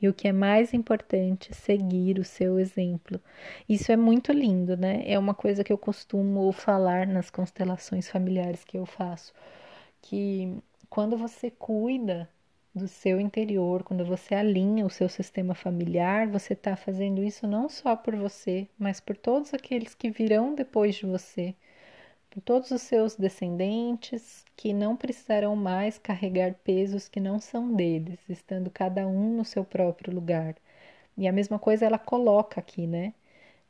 e 0.00 0.08
o 0.08 0.14
que 0.14 0.26
é 0.26 0.32
mais 0.32 0.74
importante, 0.74 1.54
seguir 1.54 2.18
o 2.18 2.24
seu 2.24 2.58
exemplo. 2.58 3.20
Isso 3.68 3.92
é 3.92 3.96
muito 3.96 4.32
lindo, 4.32 4.76
né? 4.76 5.02
É 5.06 5.16
uma 5.18 5.34
coisa 5.34 5.62
que 5.62 5.72
eu 5.72 5.78
costumo 5.78 6.50
falar 6.52 7.06
nas 7.06 7.30
constelações 7.30 8.08
familiares 8.08 8.64
que 8.64 8.76
eu 8.76 8.84
faço, 8.84 9.32
que 10.00 10.58
quando 10.90 11.16
você 11.16 11.50
cuida 11.50 12.28
do 12.74 12.88
seu 12.88 13.20
interior, 13.20 13.84
quando 13.84 14.04
você 14.04 14.34
alinha 14.34 14.86
o 14.86 14.90
seu 14.90 15.08
sistema 15.08 15.54
familiar, 15.54 16.26
você 16.26 16.54
está 16.54 16.74
fazendo 16.74 17.22
isso 17.22 17.46
não 17.46 17.68
só 17.68 17.94
por 17.94 18.16
você, 18.16 18.66
mas 18.78 19.00
por 19.00 19.16
todos 19.16 19.54
aqueles 19.54 19.94
que 19.94 20.10
virão 20.10 20.54
depois 20.54 20.96
de 20.96 21.06
você 21.06 21.54
por 22.32 22.40
todos 22.40 22.70
os 22.70 22.80
seus 22.80 23.14
descendentes 23.14 24.42
que 24.56 24.72
não 24.72 24.96
precisarão 24.96 25.54
mais 25.54 25.98
carregar 25.98 26.54
pesos 26.64 27.06
que 27.06 27.20
não 27.20 27.38
são 27.38 27.74
deles, 27.74 28.18
estando 28.26 28.70
cada 28.70 29.06
um 29.06 29.36
no 29.36 29.44
seu 29.44 29.62
próprio 29.62 30.14
lugar. 30.14 30.56
E 31.14 31.28
a 31.28 31.32
mesma 31.32 31.58
coisa 31.58 31.84
ela 31.84 31.98
coloca 31.98 32.58
aqui, 32.58 32.86
né? 32.86 33.12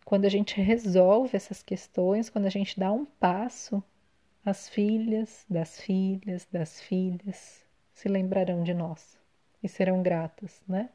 Quando 0.04 0.26
a 0.26 0.28
gente 0.28 0.60
resolve 0.60 1.36
essas 1.36 1.60
questões, 1.60 2.30
quando 2.30 2.46
a 2.46 2.50
gente 2.50 2.78
dá 2.78 2.92
um 2.92 3.04
passo, 3.04 3.82
as 4.44 4.68
filhas 4.68 5.44
das 5.50 5.80
filhas 5.80 6.46
das 6.52 6.80
filhas 6.80 7.64
se 7.92 8.08
lembrarão 8.08 8.62
de 8.62 8.72
nós 8.72 9.18
e 9.60 9.68
serão 9.68 10.04
gratas, 10.04 10.62
né? 10.68 10.88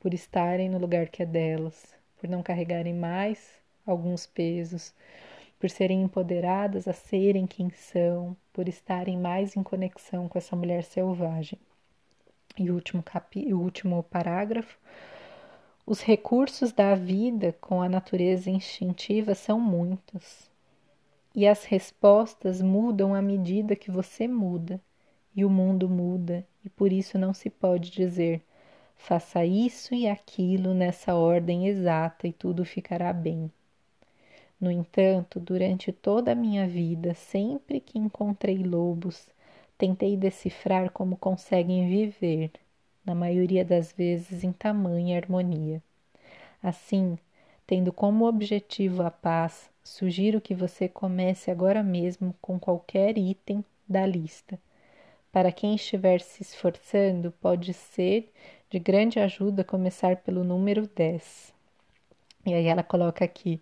Por 0.00 0.12
estarem 0.12 0.68
no 0.68 0.78
lugar 0.78 1.08
que 1.08 1.22
é 1.22 1.26
delas, 1.26 1.94
por 2.16 2.28
não 2.28 2.42
carregarem 2.42 2.92
mais 2.92 3.56
alguns 3.86 4.26
pesos, 4.26 4.92
por 5.58 5.68
serem 5.68 6.02
empoderadas 6.02 6.86
a 6.86 6.92
serem 6.92 7.46
quem 7.46 7.70
são, 7.70 8.36
por 8.52 8.68
estarem 8.68 9.18
mais 9.18 9.56
em 9.56 9.62
conexão 9.62 10.28
com 10.28 10.38
essa 10.38 10.54
mulher 10.54 10.84
selvagem. 10.84 11.58
E 12.58 12.70
o 12.70 12.74
último, 12.74 13.02
capi, 13.02 13.52
o 13.52 13.60
último 13.60 14.02
parágrafo. 14.02 14.78
Os 15.86 16.00
recursos 16.00 16.72
da 16.72 16.94
vida 16.94 17.56
com 17.60 17.82
a 17.82 17.88
natureza 17.88 18.50
instintiva 18.50 19.34
são 19.34 19.60
muitos. 19.60 20.50
E 21.34 21.46
as 21.46 21.64
respostas 21.64 22.60
mudam 22.60 23.14
à 23.14 23.22
medida 23.22 23.76
que 23.76 23.90
você 23.90 24.26
muda, 24.28 24.80
e 25.34 25.44
o 25.44 25.50
mundo 25.50 25.88
muda, 25.88 26.46
e 26.64 26.68
por 26.68 26.92
isso 26.92 27.18
não 27.18 27.32
se 27.32 27.48
pode 27.48 27.90
dizer 27.90 28.42
faça 28.98 29.44
isso 29.44 29.94
e 29.94 30.06
aquilo 30.06 30.74
nessa 30.74 31.14
ordem 31.14 31.68
exata 31.68 32.26
e 32.26 32.32
tudo 32.32 32.64
ficará 32.64 33.12
bem. 33.12 33.50
No 34.60 34.70
entanto, 34.70 35.38
durante 35.38 35.92
toda 35.92 36.32
a 36.32 36.34
minha 36.34 36.66
vida, 36.66 37.14
sempre 37.14 37.80
que 37.80 37.98
encontrei 37.98 38.58
lobos, 38.58 39.28
tentei 39.76 40.16
decifrar 40.16 40.90
como 40.90 41.16
conseguem 41.16 41.88
viver, 41.88 42.50
na 43.04 43.14
maioria 43.14 43.64
das 43.64 43.92
vezes 43.92 44.42
em 44.42 44.52
tamanha 44.52 45.16
harmonia. 45.16 45.80
Assim, 46.62 47.16
tendo 47.66 47.92
como 47.92 48.26
objetivo 48.26 49.02
a 49.02 49.10
paz, 49.10 49.70
sugiro 49.84 50.40
que 50.40 50.54
você 50.54 50.88
comece 50.88 51.50
agora 51.50 51.82
mesmo 51.82 52.34
com 52.42 52.58
qualquer 52.58 53.16
item 53.16 53.64
da 53.88 54.04
lista. 54.04 54.58
Para 55.30 55.52
quem 55.52 55.76
estiver 55.76 56.20
se 56.20 56.42
esforçando, 56.42 57.32
pode 57.40 57.72
ser 57.72 58.32
de 58.68 58.78
grande 58.78 59.20
ajuda 59.20 59.62
começar 59.62 60.16
pelo 60.16 60.42
número 60.42 60.88
10. 60.88 61.54
E 62.44 62.54
aí 62.54 62.66
ela 62.66 62.82
coloca 62.82 63.24
aqui 63.24 63.60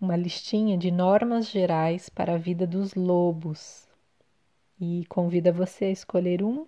uma 0.00 0.16
listinha 0.16 0.76
de 0.76 0.90
normas 0.90 1.48
gerais 1.48 2.08
para 2.08 2.34
a 2.34 2.38
vida 2.38 2.66
dos 2.66 2.94
lobos 2.94 3.88
e 4.80 5.04
convida 5.08 5.52
você 5.52 5.86
a 5.86 5.90
escolher 5.90 6.42
um 6.42 6.66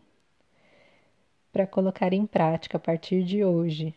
para 1.53 1.67
colocar 1.67 2.12
em 2.12 2.27
prática 2.27 2.77
a 2.77 2.81
partir 2.81 3.25
de 3.25 3.45
hoje. 3.45 3.95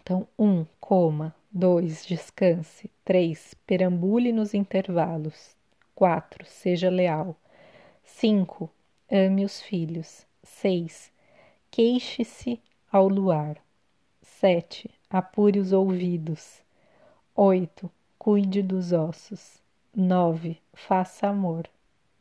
Então, 0.00 0.26
um, 0.38 0.64
coma. 0.80 1.34
dois, 1.50 2.04
descanse. 2.06 2.90
três, 3.04 3.54
perambule 3.66 4.32
nos 4.32 4.54
intervalos. 4.54 5.56
quatro, 5.94 6.44
seja 6.46 6.88
leal. 6.90 7.36
cinco, 8.04 8.70
ame 9.10 9.44
os 9.44 9.60
filhos. 9.60 10.26
seis, 10.42 11.12
queixe-se 11.70 12.60
ao 12.90 13.08
luar. 13.08 13.56
sete, 14.22 14.90
apure 15.10 15.58
os 15.58 15.72
ouvidos. 15.72 16.61
8. 17.34 17.90
Cuide 18.18 18.62
dos 18.62 18.92
ossos. 18.92 19.60
9. 19.94 20.58
Faça 20.74 21.28
amor. 21.28 21.68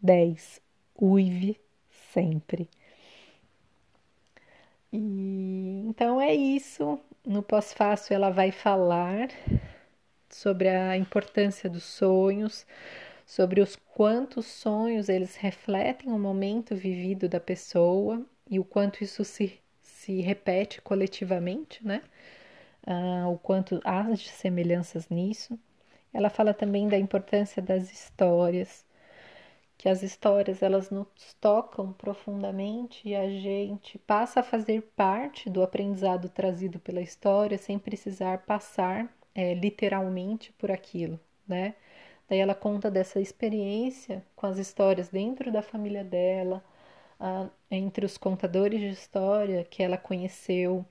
10. 0.02 0.62
Uive 1.00 1.60
sempre. 2.14 2.70
E 4.92 5.84
então 5.88 6.20
é 6.20 6.34
isso. 6.34 7.00
No 7.26 7.44
pós-fácil, 7.44 8.14
ela 8.16 8.30
vai 8.30 8.52
falar 8.52 9.30
sobre 10.30 10.70
a 10.70 10.98
importância 10.98 11.70
dos 11.70 11.84
sonhos, 11.84 12.66
sobre 13.26 13.62
os 13.62 13.76
quantos 13.76 14.46
sonhos 14.46 15.10
eles 15.10 15.36
refletem 15.36 16.12
o 16.12 16.18
momento 16.20 16.76
vivido 16.76 17.30
da 17.30 17.40
pessoa 17.40 18.26
e 18.50 18.60
o 18.60 18.64
quanto 18.66 19.04
isso 19.04 19.24
se, 19.24 19.60
se 19.82 20.22
repete 20.22 20.82
coletivamente, 20.82 21.86
né? 21.86 22.02
Ah, 22.86 23.28
o 23.30 23.38
quanto 23.38 23.80
há 23.84 24.16
semelhanças 24.18 25.10
nisso. 25.10 25.60
Ela 26.14 26.30
fala 26.30 26.54
também 26.54 26.88
da 26.88 26.98
importância 26.98 27.62
das 27.62 27.92
histórias, 27.92 28.86
que 29.78 29.90
as 29.90 30.04
histórias 30.04 30.62
elas 30.64 30.90
nos 30.92 31.08
tocam 31.40 31.94
profundamente 31.94 33.08
e 33.10 33.16
a 33.16 33.28
gente 33.30 33.98
passa 34.00 34.42
a 34.42 34.44
fazer 34.44 34.82
parte 34.96 35.50
do 35.50 35.64
aprendizado 35.64 36.30
trazido 36.30 36.80
pela 36.80 37.02
história 37.02 37.58
sem 37.58 37.80
precisar 37.80 38.40
passar 38.46 39.12
é, 39.36 39.54
literalmente 39.54 40.54
por 40.54 40.72
aquilo, 40.72 41.20
né? 41.48 41.76
Daí 42.30 42.40
ela 42.40 42.56
conta 42.56 42.90
dessa 42.92 43.20
experiência 43.20 44.24
com 44.36 44.48
as 44.48 44.58
histórias 44.58 45.10
dentro 45.10 45.52
da 45.52 45.62
família 45.62 46.04
dela, 46.04 46.64
entre 47.70 48.06
os 48.06 48.18
contadores 48.18 48.80
de 48.80 48.90
história 48.90 49.64
que 49.64 49.84
ela 49.84 49.98
conheceu, 49.98 50.86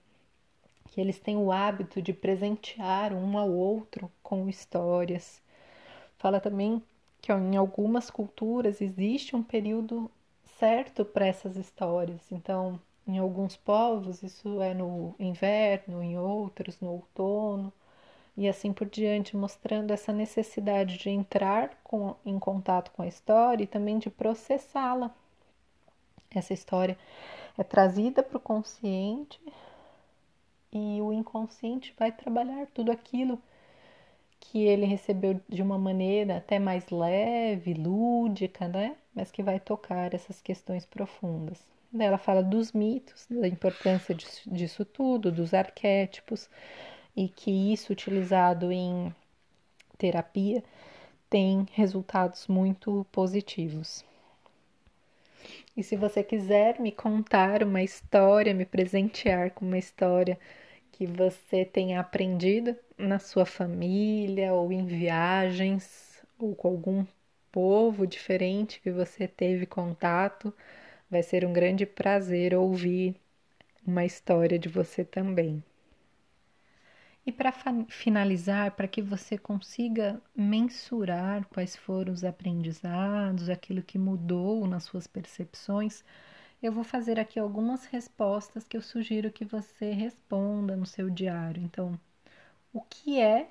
que 0.90 1.00
eles 1.00 1.18
têm 1.18 1.36
o 1.36 1.52
hábito 1.52 2.02
de 2.02 2.12
presentear 2.12 3.12
um 3.12 3.38
ao 3.38 3.48
outro 3.50 4.10
com 4.22 4.48
histórias. 4.48 5.40
Fala 6.18 6.40
também 6.40 6.82
que 7.22 7.32
em 7.32 7.56
algumas 7.56 8.10
culturas 8.10 8.80
existe 8.80 9.36
um 9.36 9.42
período 9.42 10.10
certo 10.58 11.04
para 11.04 11.26
essas 11.26 11.56
histórias. 11.56 12.20
Então, 12.32 12.80
em 13.06 13.18
alguns 13.18 13.56
povos 13.56 14.22
isso 14.22 14.60
é 14.60 14.74
no 14.74 15.14
inverno, 15.18 16.02
em 16.02 16.18
outros 16.18 16.80
no 16.80 16.90
outono 16.90 17.72
e 18.36 18.48
assim 18.48 18.72
por 18.72 18.88
diante, 18.88 19.36
mostrando 19.36 19.92
essa 19.92 20.12
necessidade 20.12 20.98
de 20.98 21.10
entrar 21.10 21.78
com, 21.84 22.16
em 22.24 22.38
contato 22.38 22.90
com 22.92 23.02
a 23.02 23.06
história 23.06 23.64
e 23.64 23.66
também 23.66 23.98
de 23.98 24.10
processá-la. 24.10 25.14
Essa 26.34 26.52
história 26.52 26.96
é 27.58 27.62
trazida 27.62 28.22
para 28.22 28.38
o 28.38 28.40
consciente 28.40 29.40
e 30.72 31.00
o 31.00 31.12
inconsciente 31.12 31.94
vai 31.98 32.12
trabalhar 32.12 32.66
tudo 32.68 32.92
aquilo 32.92 33.40
que 34.38 34.64
ele 34.64 34.86
recebeu 34.86 35.40
de 35.48 35.62
uma 35.62 35.78
maneira 35.78 36.38
até 36.38 36.58
mais 36.58 36.88
leve, 36.90 37.74
lúdica, 37.74 38.66
né? 38.68 38.96
Mas 39.14 39.30
que 39.30 39.42
vai 39.42 39.60
tocar 39.60 40.14
essas 40.14 40.40
questões 40.40 40.86
profundas. 40.86 41.64
Ela 41.98 42.18
fala 42.18 42.42
dos 42.42 42.72
mitos, 42.72 43.26
da 43.28 43.48
importância 43.48 44.14
disso 44.14 44.84
tudo, 44.84 45.30
dos 45.30 45.52
arquétipos, 45.52 46.48
e 47.16 47.28
que 47.28 47.72
isso 47.72 47.92
utilizado 47.92 48.70
em 48.72 49.14
terapia 49.98 50.62
tem 51.28 51.66
resultados 51.72 52.46
muito 52.48 53.06
positivos. 53.12 54.04
E 55.76 55.82
se 55.82 55.96
você 55.96 56.22
quiser 56.22 56.80
me 56.80 56.92
contar 56.92 57.62
uma 57.62 57.82
história, 57.82 58.54
me 58.54 58.64
presentear 58.64 59.50
com 59.52 59.64
uma 59.64 59.78
história 59.78 60.38
que 60.92 61.06
você 61.06 61.64
tenha 61.64 62.00
aprendido 62.00 62.76
na 62.98 63.18
sua 63.18 63.46
família 63.46 64.52
ou 64.52 64.72
em 64.72 64.84
viagens 64.86 66.22
ou 66.38 66.54
com 66.54 66.68
algum 66.68 67.06
povo 67.52 68.06
diferente 68.06 68.80
que 68.80 68.90
você 68.90 69.26
teve 69.26 69.66
contato, 69.66 70.52
vai 71.10 71.22
ser 71.22 71.44
um 71.44 71.52
grande 71.52 71.86
prazer 71.86 72.54
ouvir 72.54 73.16
uma 73.86 74.04
história 74.04 74.58
de 74.58 74.68
você 74.68 75.04
também. 75.04 75.62
E 77.26 77.30
para 77.30 77.52
finalizar, 77.88 78.72
para 78.72 78.88
que 78.88 79.02
você 79.02 79.36
consiga 79.36 80.20
mensurar 80.34 81.46
quais 81.48 81.76
foram 81.76 82.12
os 82.12 82.24
aprendizados, 82.24 83.50
aquilo 83.50 83.82
que 83.82 83.98
mudou 83.98 84.66
nas 84.66 84.84
suas 84.84 85.06
percepções, 85.06 86.02
eu 86.62 86.72
vou 86.72 86.84
fazer 86.84 87.20
aqui 87.20 87.38
algumas 87.38 87.84
respostas 87.86 88.64
que 88.64 88.76
eu 88.76 88.82
sugiro 88.82 89.32
que 89.32 89.44
você 89.44 89.92
responda 89.92 90.76
no 90.76 90.86
seu 90.86 91.10
diário. 91.10 91.62
Então, 91.62 91.98
o 92.72 92.80
que 92.80 93.20
é 93.20 93.50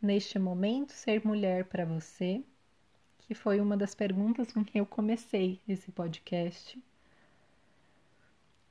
neste 0.00 0.38
momento 0.38 0.92
ser 0.92 1.24
mulher 1.24 1.64
para 1.64 1.84
você? 1.84 2.42
Que 3.18 3.34
foi 3.34 3.60
uma 3.60 3.76
das 3.76 3.94
perguntas 3.94 4.52
com 4.52 4.64
que 4.64 4.78
eu 4.78 4.86
comecei 4.86 5.60
esse 5.68 5.90
podcast. 5.92 6.80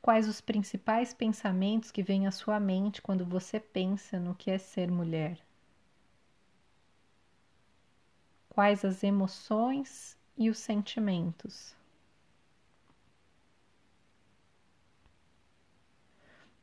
Quais 0.01 0.27
os 0.27 0.41
principais 0.41 1.13
pensamentos 1.13 1.91
que 1.91 2.01
vêm 2.01 2.25
à 2.25 2.31
sua 2.31 2.59
mente 2.59 3.01
quando 3.01 3.23
você 3.23 3.59
pensa 3.59 4.19
no 4.19 4.33
que 4.33 4.49
é 4.49 4.57
ser 4.57 4.89
mulher? 4.89 5.39
Quais 8.49 8.83
as 8.83 9.03
emoções 9.03 10.17
e 10.35 10.49
os 10.49 10.57
sentimentos? 10.57 11.75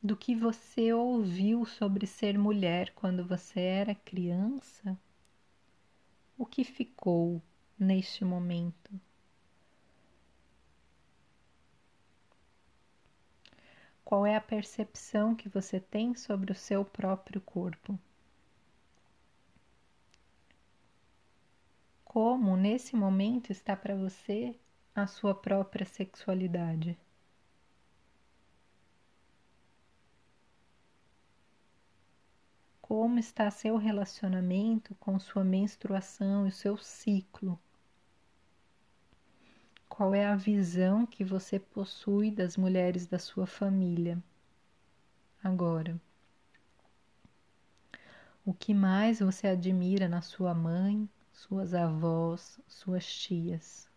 Do 0.03 0.17
que 0.17 0.35
você 0.35 0.91
ouviu 0.91 1.65
sobre 1.65 2.05
ser 2.05 2.37
mulher 2.37 2.91
quando 2.93 3.25
você 3.25 3.61
era 3.61 3.95
criança? 3.95 4.99
O 6.37 6.45
que 6.45 6.63
ficou 6.65 7.41
neste 7.77 8.25
momento? 8.25 8.91
Qual 14.09 14.25
é 14.25 14.35
a 14.35 14.41
percepção 14.41 15.35
que 15.35 15.47
você 15.47 15.79
tem 15.79 16.15
sobre 16.15 16.51
o 16.51 16.55
seu 16.55 16.83
próprio 16.83 17.39
corpo? 17.39 17.95
Como 22.03 22.57
nesse 22.57 22.95
momento 22.95 23.51
está 23.51 23.75
para 23.75 23.95
você 23.95 24.55
a 24.95 25.05
sua 25.05 25.35
própria 25.35 25.85
sexualidade? 25.85 26.97
Como 32.81 33.19
está 33.19 33.51
seu 33.51 33.77
relacionamento 33.77 34.95
com 34.95 35.19
sua 35.19 35.43
menstruação 35.43 36.47
e 36.47 36.51
seu 36.51 36.79
ciclo? 36.79 37.59
Qual 39.99 40.15
é 40.15 40.25
a 40.25 40.33
visão 40.33 41.05
que 41.05 41.25
você 41.25 41.59
possui 41.59 42.31
das 42.31 42.55
mulheres 42.55 43.05
da 43.05 43.19
sua 43.19 43.45
família 43.45 44.17
agora? 45.43 45.99
O 48.45 48.53
que 48.53 48.73
mais 48.73 49.19
você 49.19 49.47
admira 49.47 50.07
na 50.07 50.21
sua 50.21 50.53
mãe, 50.53 51.09
suas 51.33 51.73
avós, 51.73 52.61
suas 52.65 53.05
tias? 53.13 53.89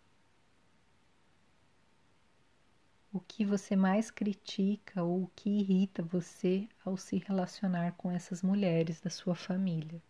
O 3.13 3.21
que 3.21 3.45
você 3.45 3.77
mais 3.77 4.11
critica 4.11 5.05
ou 5.05 5.23
o 5.23 5.31
que 5.37 5.51
irrita 5.51 6.03
você 6.03 6.69
ao 6.85 6.97
se 6.97 7.19
relacionar 7.19 7.93
com 7.93 8.11
essas 8.11 8.43
mulheres 8.43 9.01
da 9.01 9.09
sua 9.09 9.37
família? 9.37 10.03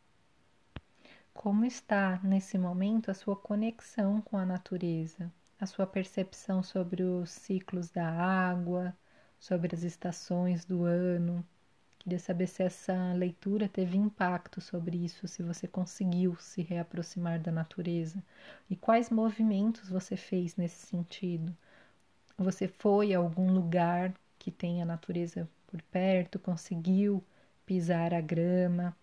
Como 1.34 1.66
está 1.66 2.18
nesse 2.24 2.56
momento 2.56 3.10
a 3.10 3.14
sua 3.14 3.36
conexão 3.36 4.22
com 4.22 4.38
a 4.38 4.46
natureza? 4.46 5.30
A 5.62 5.66
sua 5.66 5.86
percepção 5.86 6.60
sobre 6.60 7.04
os 7.04 7.30
ciclos 7.30 7.88
da 7.88 8.08
água, 8.08 8.92
sobre 9.38 9.72
as 9.72 9.84
estações 9.84 10.64
do 10.64 10.82
ano. 10.82 11.46
Queria 12.00 12.18
saber 12.18 12.48
se 12.48 12.64
essa 12.64 13.12
leitura 13.12 13.68
teve 13.68 13.96
impacto 13.96 14.60
sobre 14.60 14.96
isso, 14.96 15.28
se 15.28 15.40
você 15.40 15.68
conseguiu 15.68 16.34
se 16.40 16.62
reaproximar 16.62 17.38
da 17.38 17.52
natureza 17.52 18.20
e 18.68 18.74
quais 18.74 19.08
movimentos 19.08 19.88
você 19.88 20.16
fez 20.16 20.56
nesse 20.56 20.84
sentido. 20.84 21.56
Você 22.36 22.66
foi 22.66 23.14
a 23.14 23.18
algum 23.18 23.52
lugar 23.52 24.12
que 24.40 24.50
tem 24.50 24.82
a 24.82 24.84
natureza 24.84 25.48
por 25.68 25.80
perto, 25.82 26.40
conseguiu 26.40 27.22
pisar 27.64 28.12
a 28.12 28.20
grama, 28.20 28.96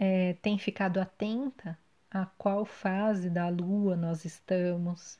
é, 0.00 0.32
tem 0.42 0.58
ficado 0.58 0.98
atenta 0.98 1.78
a 2.10 2.26
qual 2.26 2.64
fase 2.64 3.28
da 3.28 3.48
lua 3.48 3.96
nós 3.96 4.24
estamos. 4.24 5.18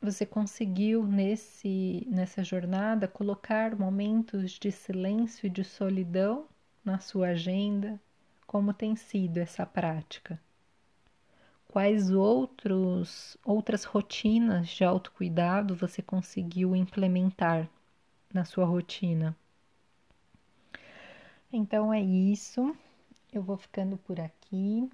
Você 0.00 0.26
conseguiu 0.26 1.06
nesse 1.06 2.06
nessa 2.10 2.42
jornada 2.42 3.06
colocar 3.06 3.76
momentos 3.76 4.52
de 4.52 4.72
silêncio 4.72 5.46
e 5.46 5.50
de 5.50 5.62
solidão 5.64 6.46
na 6.84 6.98
sua 6.98 7.28
agenda? 7.28 8.00
Como 8.46 8.74
tem 8.74 8.96
sido 8.96 9.38
essa 9.38 9.64
prática? 9.64 10.40
Quais 11.68 12.10
outros 12.10 13.36
outras 13.44 13.84
rotinas 13.84 14.68
de 14.68 14.84
autocuidado 14.84 15.74
você 15.74 16.02
conseguiu 16.02 16.74
implementar 16.76 17.68
na 18.32 18.44
sua 18.44 18.64
rotina? 18.64 19.36
Então 21.52 21.92
é 21.92 22.00
isso. 22.00 22.74
Eu 23.32 23.42
vou 23.42 23.56
ficando 23.56 23.96
por 23.96 24.20
aqui. 24.20 24.90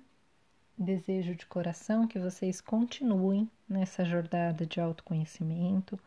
Desejo 0.77 1.35
de 1.35 1.45
coração 1.45 2.07
que 2.07 2.21
vocês 2.21 2.61
continuem 2.61 3.51
nessa 3.69 4.05
jornada 4.05 4.65
de 4.65 4.81
autoconhecimento. 4.81 5.99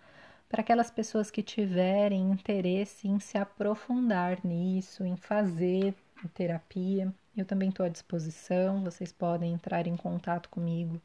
para 0.47 0.61
aquelas 0.61 0.91
pessoas 0.91 1.31
que 1.31 1.41
tiverem 1.43 2.31
interesse 2.31 3.07
em 3.07 3.19
se 3.19 3.37
aprofundar 3.37 4.39
nisso, 4.45 5.05
em 5.05 5.15
fazer 5.15 5.93
terapia. 6.33 7.13
Eu 7.35 7.45
também 7.45 7.69
estou 7.69 7.85
à 7.85 7.89
disposição, 7.89 8.83
vocês 8.83 9.11
podem 9.13 9.53
entrar 9.53 9.87
em 9.87 9.95
contato 9.95 10.49
comigo 10.49 11.01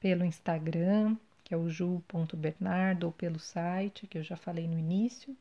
pelo 0.00 0.24
Instagram, 0.24 1.16
que 1.44 1.54
é 1.54 1.56
o 1.56 1.68
ju.bernardo, 1.68 3.06
ou 3.06 3.12
pelo 3.12 3.38
site, 3.38 4.06
que 4.08 4.18
eu 4.18 4.22
já 4.24 4.36
falei 4.36 4.66
no 4.68 4.78
início. 4.78 5.36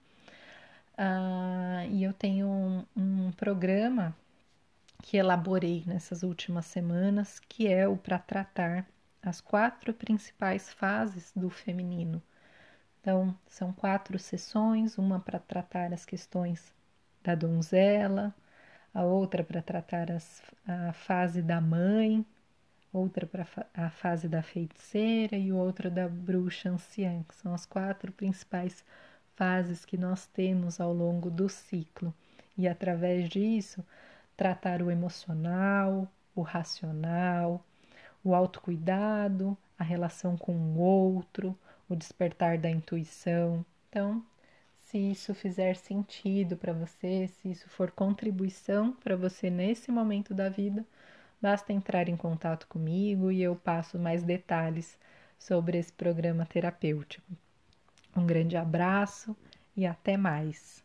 Ah, 0.98 1.86
e 1.90 2.04
eu 2.04 2.14
tenho 2.14 2.48
um, 2.48 2.86
um 2.96 3.32
programa 3.32 4.16
que 5.04 5.18
elaborei 5.18 5.84
nessas 5.86 6.24
últimas 6.24 6.66
semanas, 6.66 7.38
que 7.38 7.68
é 7.68 7.86
o 7.86 7.98
para 7.98 8.18
tratar 8.18 8.88
as 9.22 9.42
quatro 9.42 9.94
principais 9.94 10.72
fases 10.72 11.34
do 11.36 11.50
feminino. 11.50 12.24
Então, 13.02 13.38
são 13.46 13.74
quatro 13.74 14.18
sessões: 14.18 14.98
uma 14.98 15.20
para 15.20 15.40
tratar 15.40 15.92
as 15.94 16.06
questões 16.06 16.74
da 17.22 17.36
donzela, 17.36 18.34
a 18.94 19.04
outra 19.04 19.44
para 19.44 19.62
tratar 19.62 20.10
as, 20.10 20.42
a 20.66 20.94
fase 20.94 21.42
da 21.42 21.60
mãe, 21.60 22.26
outra 22.94 23.28
para 23.28 23.46
a 23.74 23.90
fase 23.90 24.30
da 24.30 24.42
feiticeira 24.42 25.36
e 25.36 25.52
outra 25.52 25.90
da 25.90 26.08
bruxa 26.08 26.70
anciã, 26.70 27.24
que 27.28 27.36
são 27.36 27.54
as 27.54 27.66
quatro 27.66 28.10
principais 28.14 28.86
fases 29.36 29.84
que 29.84 29.98
nós 29.98 30.28
temos 30.28 30.80
ao 30.80 30.94
longo 30.94 31.30
do 31.30 31.50
ciclo. 31.50 32.14
E 32.58 32.70
através 32.70 33.28
disso, 33.28 33.84
tratar 34.36 34.82
o 34.82 34.92
emocional, 34.92 36.08
o 36.36 36.42
racional, 36.42 37.64
o 38.24 38.34
autocuidado, 38.34 39.58
a 39.78 39.84
relação 39.84 40.38
com 40.38 40.54
o 40.54 40.80
outro, 40.80 41.58
o 41.90 41.96
despertar 41.96 42.58
da 42.58 42.70
intuição. 42.70 43.66
Então, 43.90 44.24
se 44.80 44.98
isso 44.98 45.34
fizer 45.34 45.76
sentido 45.76 46.56
para 46.56 46.74
você, 46.74 47.28
se 47.28 47.52
isso 47.52 47.70
for 47.70 47.92
contribuição 47.92 48.94
para 48.94 49.16
você 49.16 49.50
nesse 49.50 49.92
momento 49.92 50.34
da 50.34 50.50
vida, 50.50 50.86
basta 51.42 51.74
entrar 51.74 52.08
em 52.08 52.16
contato 52.16 52.68
comigo 52.68 53.32
e 53.32 53.42
eu 53.42 53.56
passo 53.56 53.98
mais 54.00 54.24
detalhes 54.24 54.98
sobre 55.38 55.78
esse 55.78 55.92
programa 55.92 56.46
terapêutico. 56.46 57.26
Um 58.16 58.26
grande 58.26 58.56
abraço 58.56 59.36
e 59.76 59.86
até 59.86 60.16
mais! 60.16 60.84